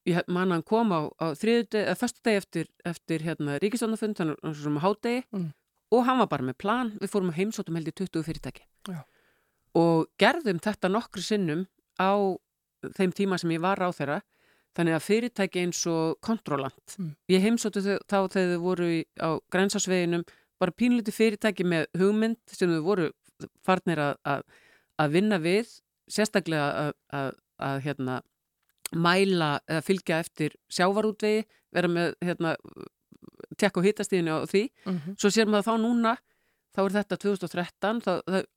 [0.08, 4.18] ég man að hann kom á, á þriðudegi, eða förstu degi eftir, eftir hérna ríkistofnafund,
[4.20, 5.50] þannig að svona hádegi Mm.
[5.92, 8.64] og hann var bara með plan, við fórum að heimsóttum held í 20 fyrirtæki.
[8.88, 9.04] Já.
[9.76, 11.68] Og gerðum þetta nokkru sinnum
[12.00, 12.12] á
[12.98, 14.22] þeim tíma sem ég var á þeirra
[14.78, 16.96] þannig að fyrirtæki eins og kontrolant.
[17.00, 17.16] Mm.
[17.30, 20.24] Ég heimsóttu þau þá þegar þau voru í, á grænsasveginum
[20.60, 23.10] bara pínliti fyrirtæki með hugmynd sem þau voru
[23.66, 24.44] farnir að, að,
[24.98, 25.72] að vinna við
[26.10, 27.32] sérstaklega að, að,
[27.68, 28.22] að hérna,
[28.96, 31.44] mæla eða fylgja eftir sjávarútvegi
[31.76, 32.56] vera með hérna,
[33.60, 35.16] tekka á hitastíðinu á því Mhm.
[35.20, 36.18] svo sér maður þá núna
[36.76, 38.12] þá er þetta 2013 þá,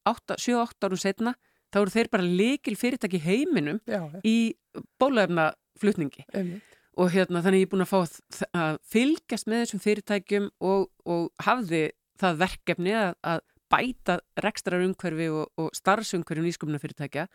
[0.04, 1.34] þá 7-8 árum setna
[1.72, 4.54] þá eru þeir bara leikil fyrirtæki í heiminum Já, í
[5.00, 6.62] bólefna flutningi einmitt.
[6.98, 10.90] og hérna þannig ég er búin að fá að, að fylgjast með þessum fyrirtækjum og,
[11.06, 17.28] og hafði það verkefni að, að bæta rekstrar umhverfi og, og starfsumhverfi nýskumna fyrirtækja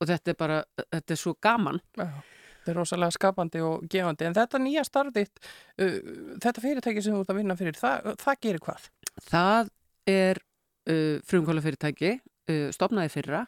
[0.00, 4.26] og þetta er bara, þetta er svo gaman Já, þetta er rosalega skapandi og gefandi.
[4.28, 5.40] En þetta nýja starfitt,
[5.80, 6.00] uh,
[6.42, 8.88] þetta fyrirtæki sem þú ert að vinna fyrir, það, það gerir hvað?
[9.28, 9.70] Það
[10.14, 10.42] er
[10.90, 12.12] uh, frumkvæla fyrirtæki,
[12.50, 13.44] uh, stopnaði fyrra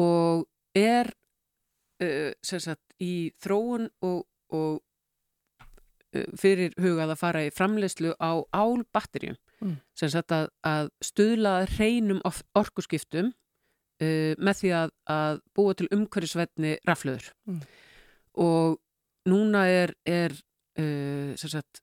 [0.00, 0.46] og
[0.78, 1.12] er
[2.02, 4.80] uh, sem sagt í þróun og, og
[6.36, 9.76] fyrir hugað að fara í framleiðslu á álbatterjum Mm.
[9.94, 12.18] sem sagt að, að stuðla hreinum
[12.58, 13.28] orkuskiptum
[14.02, 17.60] uh, með því að, að búa til umhverfisvetni raflöður Mm.
[18.42, 18.78] og
[19.28, 20.32] núna er, er
[20.78, 21.80] uh, sagt,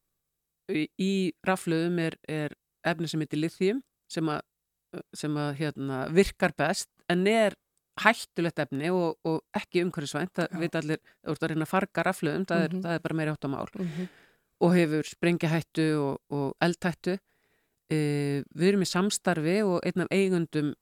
[0.70, 2.54] í, raflöðum er, er
[2.88, 4.42] efni sem heitir lithium sem að,
[5.14, 7.56] sem að hérna, virkar best en er
[8.00, 10.60] hættulegt efni og, og ekki umhverfisvænt, það Já.
[10.62, 12.84] veit allir þú ert að reyna að farga raflöðum, það, er, Mhm.
[12.86, 14.06] það er bara meiri áttamál Mhm.
[14.62, 17.18] og hefur sprengihættu og, og eldhættu.
[17.92, 17.98] E,
[18.56, 20.74] við erum í samstarfi og einn af eigundum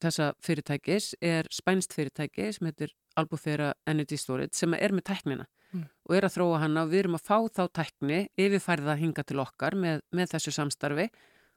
[0.00, 5.88] þessa fyrirtækis er spænst fyrirtæki sem heitir Albufera Energy Storage sem er með tæknina Mm.
[6.08, 9.40] og er að þróa hana og við erum að fá þá tækni yfirfærða hinga til
[9.42, 11.08] okkar með, með þessu samstarfi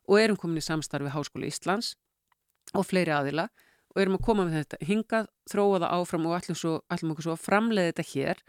[0.09, 1.91] og erum komin í samstarfi Háskóla Íslands
[2.73, 3.45] og fleiri aðila
[3.93, 7.27] og erum að koma með þetta hingað, þróa það áfram og ætlum, svo, ætlum okkur
[7.27, 8.41] svo að framleiða þetta hér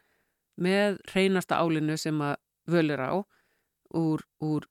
[0.57, 2.35] með reynasta álinu sem að
[2.71, 3.13] völir á
[4.01, 4.67] úr, úr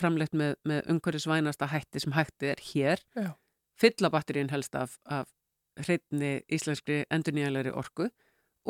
[0.00, 3.34] framleitt með, með umhverfisvænasta hætti sem hætti er hér Já.
[3.82, 5.30] Fylla batterín helst af, af
[5.82, 8.08] hreitni íslenskri endurnýjanlegri orku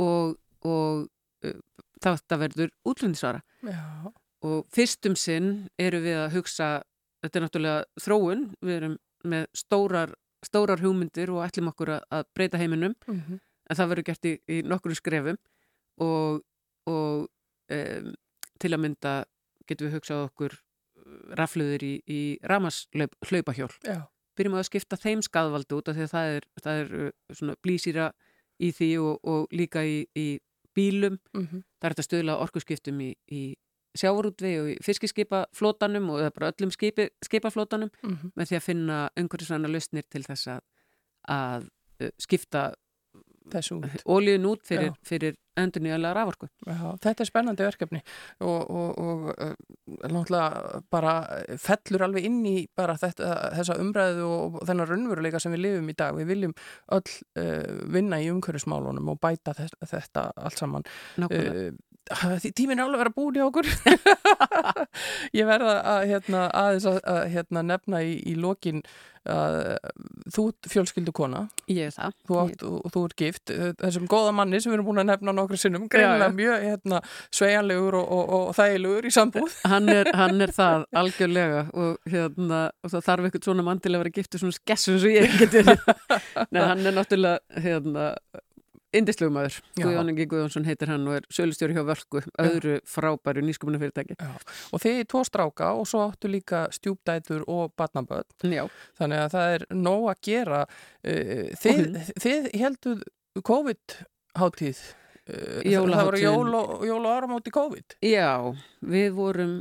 [0.00, 1.06] og, og
[1.44, 1.60] uh,
[2.02, 4.10] þetta verður útlundsvara Já,
[4.46, 6.70] og fyrstum sinn eru við að hugsa
[7.22, 8.96] þetta er náttúrulega þróun við erum
[9.28, 13.38] með stórar, stórar hugmyndir og ætlum okkur að, að breyta heiminum mhm,
[13.70, 15.38] en það verður gert í, í nokkrum skrefum
[16.02, 16.42] og,
[16.90, 17.28] og
[17.76, 18.10] um,
[18.62, 19.14] til að mynda
[19.68, 20.58] getum við hugsað okkur
[21.38, 24.02] rafluður í, í ramas hlaupahjól já,
[24.38, 27.56] byrjum að skipta þeim skadvaldi út af því að það er, það er uh, svona
[27.64, 28.08] blísýra
[28.62, 30.26] í því og, og líka í, í
[30.76, 33.42] bílum mhm, það er þetta stöðla orkuskiptum í, í
[33.98, 38.32] sjávarútvegi og í fiskiskipaflótanum og bara öllum skipi, skipaflótanum mhm.
[38.36, 40.62] með því að finna umhverfisvæna lausnir til þess að,
[41.28, 41.68] að
[42.00, 42.70] uh, skipta
[43.52, 43.78] þessu
[44.52, 44.64] út.
[44.66, 46.48] fyrir, fyrir endur nýjanlega raforku.
[46.64, 48.00] Já, þetta er spennandi verkefni
[48.40, 49.52] og, og, og uh,
[50.08, 51.14] náttúrulega bara
[51.60, 55.96] fellur alveg inn í bara þetta, þessa umræðu og þennan raunveruleika sem við lifum í
[55.98, 56.16] dag.
[56.16, 56.56] Við viljum
[56.96, 60.88] öll uh, vinna í umhverfismálunum og bæta þetta, þetta allt saman.
[61.20, 61.72] Nákvæmlega.
[61.72, 63.70] Uh, því tíminn er alveg að vera búin í okkur.
[65.38, 68.82] Ég verða að, hérna, aðeins að, að hérna, nefna í, í lokin
[69.22, 69.56] að
[70.34, 72.14] þú fjölskyldu kona Ég er það.
[72.26, 75.08] þú, átt, og, og þú ert gift þessum góða manni sem við erum búin að
[75.12, 76.38] nefna nokkru sinnum greinilega Já, já.
[76.40, 77.00] mjög hérna,
[77.38, 82.62] svejanlegur og, og, og þægilegur í sambúð Hann er, hann er það algjörlega og, hérna,
[82.82, 85.62] og það þarf eitthvað svona mann til að vera giftur svona skessum sem ég geti
[86.52, 87.62] Nei, hann er náttúrulega
[88.96, 89.58] indislegu maður.
[89.76, 89.86] Já.
[89.86, 94.16] Guðjón Ingi Guðjónsson heitir hann og er sölustjóri hjá Völku, öðru frábæru nýskumuna fyrirtæki.
[94.72, 98.66] og þið er tvo stráka og svo áttu líka stjúpdætur og barnaböð Já,
[98.98, 100.62] þannig að það er nóg að gera.
[101.02, 103.04] Uh, þið, þið helduð
[103.48, 104.80] COVID-háttíð
[105.32, 107.98] uh, það voru jól og, og áramóti COVID.
[108.04, 109.60] Já, við vorum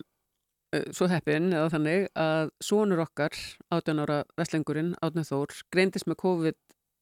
[0.76, 3.38] uh, svo heppin eða þannig að sonur okkar,
[3.72, 6.60] 18 ára vestlengurinn, Átni Þór, greindist með COVID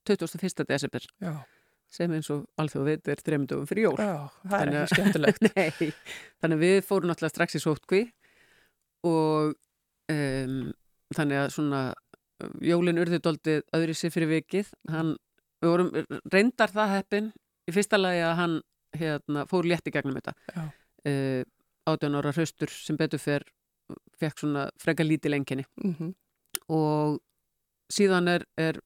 [0.09, 0.65] 21.
[0.69, 1.05] desember.
[1.21, 1.33] Já,
[1.93, 3.95] sem eins og alþjóð veit er þreymdugum fyrir jól.
[3.97, 5.89] Já það er ekki skemmtilegt Nei,
[6.41, 8.01] þannig að við fórum náttúrulega strax í sótkví
[9.09, 9.55] og
[10.13, 10.57] um,
[11.17, 14.73] þannig að svona uh, jólin urði doldið öðri sér fyrir vikið.
[14.93, 15.15] Hann,
[15.63, 15.93] við vorum
[16.33, 17.31] reyndar það heppin
[17.69, 18.59] í fyrsta lagi að hann
[18.99, 20.35] hérna, fór létt í gegnum þetta.
[21.07, 21.41] Uh,
[21.89, 23.45] 18 ára hraustur sem betur fer
[24.19, 26.13] fekk svona freka lítið lenginni mm
[26.69, 27.19] og
[27.93, 28.77] síðan er, er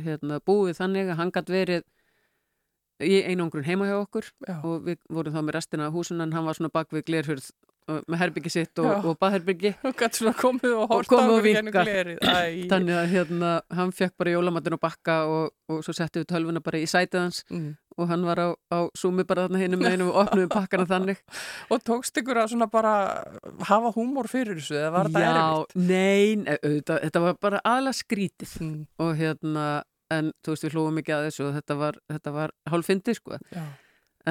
[0.00, 1.82] hérna, búið þannig að hann gætt verið
[3.06, 6.34] í einangrun heima hjá okkur Já, og við vorum þá með restina af húsinu en
[6.36, 7.50] hann var svona bak við glerhurð
[7.90, 8.96] uh, með herbyggi sitt og, Já.
[9.10, 12.18] og baðherbyggi og gætt svona komið og komið á glerið.
[12.72, 16.62] Þannig að hérna, hann fekk bara jólamatinn og bakka og, og svo settum við tölvuna
[16.64, 17.68] bara í sætið hans mm.
[17.98, 21.22] og hann var á, á Zoomi bara þarna hinum meginn og við opnuðum pakkana þannig.
[21.72, 22.96] Og tókst ykkur að svona bara
[23.68, 25.78] hafa húmor fyrir þessu eða var þetta erfitt?
[25.78, 29.62] nei, nei auðvitað, þetta var bara aðla skrítið Mm, og hérna,
[30.18, 33.38] en þú veist við hlóðum ekki að þessu og þetta var, þetta var hálfindi sko.
[33.52, 33.64] Já,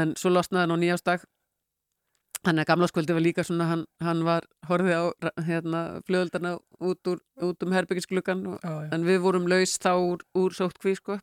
[0.01, 1.25] en svo losnaði hann á nýjásdag
[2.47, 5.03] hann er gamlaskvöldi var líka svona hann, hann var horfið á
[5.45, 7.11] hérna, fljóðöldarna út,
[7.41, 7.75] út um
[8.63, 8.71] já.
[8.93, 11.19] en við vorum laus þá úr, úr sóttkví sko.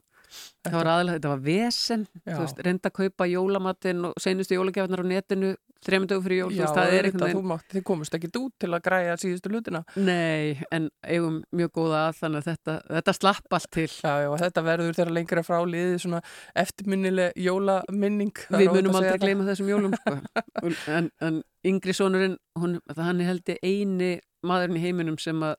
[0.63, 5.11] Það var aðalega, þetta var vesen veist, reynda að kaupa jólamatinn og seinustu jólagjafarnar á
[5.11, 5.55] netinu
[5.87, 8.85] þreymundögu fyrir jól, Já, veist, það er þú mátt, þið komust ekki út til að
[8.89, 9.83] græja síðustu hlutina.
[9.97, 14.29] Nei, en eigum mjög góða að þannig að þetta, þetta slapp allt til Já, já,
[14.43, 16.23] þetta verður þeirra lengra frá liðið svona
[16.65, 18.45] eftirminnileg jólaminning.
[18.55, 20.19] Við munum aldrei gleyma þessum jólum sko.
[20.99, 24.17] En, en yngri sonurinn hann er held ég eini
[24.47, 25.59] maðurinn í heiminum sem að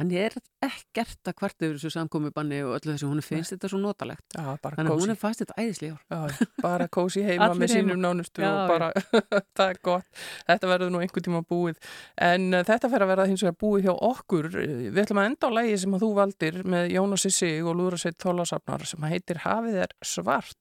[0.00, 0.34] hann er
[0.64, 4.36] ekkert að kvart yfir þessu samkomi banni og öllu þessu, hún finnst þetta svo notalegt
[4.36, 5.14] Já, þannig að hún kósi.
[5.14, 8.90] er fast þetta æðislega bara kósi heima með sínum nánustu Já, og bara,
[9.56, 10.22] það er gott.
[10.48, 11.78] Þetta verður nú einhvern tíma búið.
[12.20, 14.48] En uh, þetta fer að verða hins vegar búið hjá okkur.
[14.56, 18.18] Við ætlum að enda á lægi sem að þú valdir með Jónasi Sig og Lúðrasveit
[18.24, 20.58] Þólasafnar sem heitir Hafið er svart.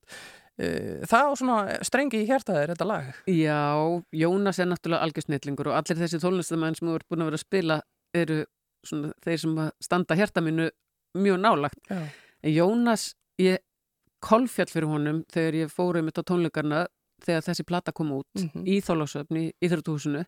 [0.60, 3.12] Uh, Það á svona strengi í hjertaðir þetta lag.
[3.32, 3.62] Já,
[4.20, 7.46] Jónas er náttúrulega algjörsnillingur og allir þessi tónlistamenn sem þú ert búin að vera að
[7.46, 7.78] spila
[8.20, 8.42] eru
[8.86, 10.70] svona þeir sem standa hjarta mínu
[11.18, 11.80] mjög nálagt.
[11.90, 12.04] Já.
[12.44, 13.58] En Jónas, ég
[14.22, 16.86] kolfjall fyrir honum þegar ég fóru mitt á tónleikarna
[17.24, 18.64] þegar þessi plata kom út Mhm.
[18.68, 20.26] í Þólásöfn í Íþrótuhúsinu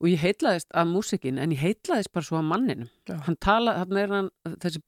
[0.00, 2.88] og ég heitlaðist af músikin en ég heitlaðist bara svo af manninum.
[3.08, 4.80] Hann tala, hann er hann, þessi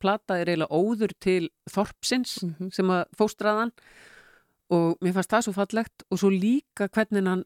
[0.00, 2.72] plata er eiginlega óður til Þorpsins Mhm.
[2.72, 3.72] sem að fóstraðan
[4.70, 7.44] og mér fannst það svo fallegt og svo líka hvernig hann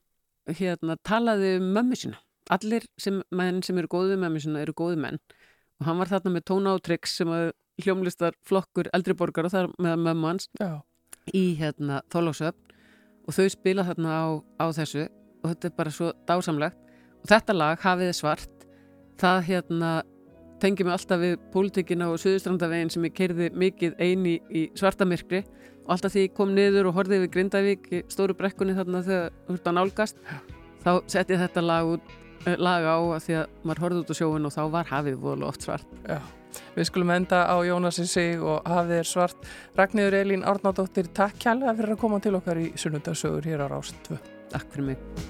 [0.48, 2.16] hérna, talaði um mömmu sína
[2.56, 5.20] allir sem, menn sem eru góðið mömmu sína eru góðið menn.
[5.80, 9.54] Og hann var þarna með tóna og tricks sem að hljómlistar flokkur eldri borgar og
[9.54, 10.50] þar með mömmu hans
[11.32, 12.76] í hérna Þólásöfn
[13.28, 14.26] og þau spila þarna á,
[14.60, 15.06] á þessu
[15.40, 16.76] og þetta er bara svo dásamlegt.
[17.20, 18.66] Og þetta lag, Hafið svart
[19.20, 19.90] það hérna
[20.60, 25.42] tengi mig alltaf við pólitíkina og Suðustrandavegin sem ég keirði mikið eini í svartamirkri
[25.86, 29.60] og alltaf því ég kom niður og horfði við Grindavík í stóru brekkunni þarna þegar
[29.60, 30.20] að nálgast
[30.84, 32.12] þá setti ég þetta lag, út,
[32.46, 35.48] lag á að því að maður horfði út á sjóin og þá var hafið voru
[35.48, 36.20] oft svart Já.
[36.74, 39.50] Við skulum enda á Jónasi Sig og Hafið er svart.
[39.78, 44.00] Ragnhildur Elín Árnádóttir, takk kjærlega fyrir að koma til okkar í sunnundarsögur hér á Rást
[44.08, 44.18] 2.
[44.50, 45.28] Takk fyrir mig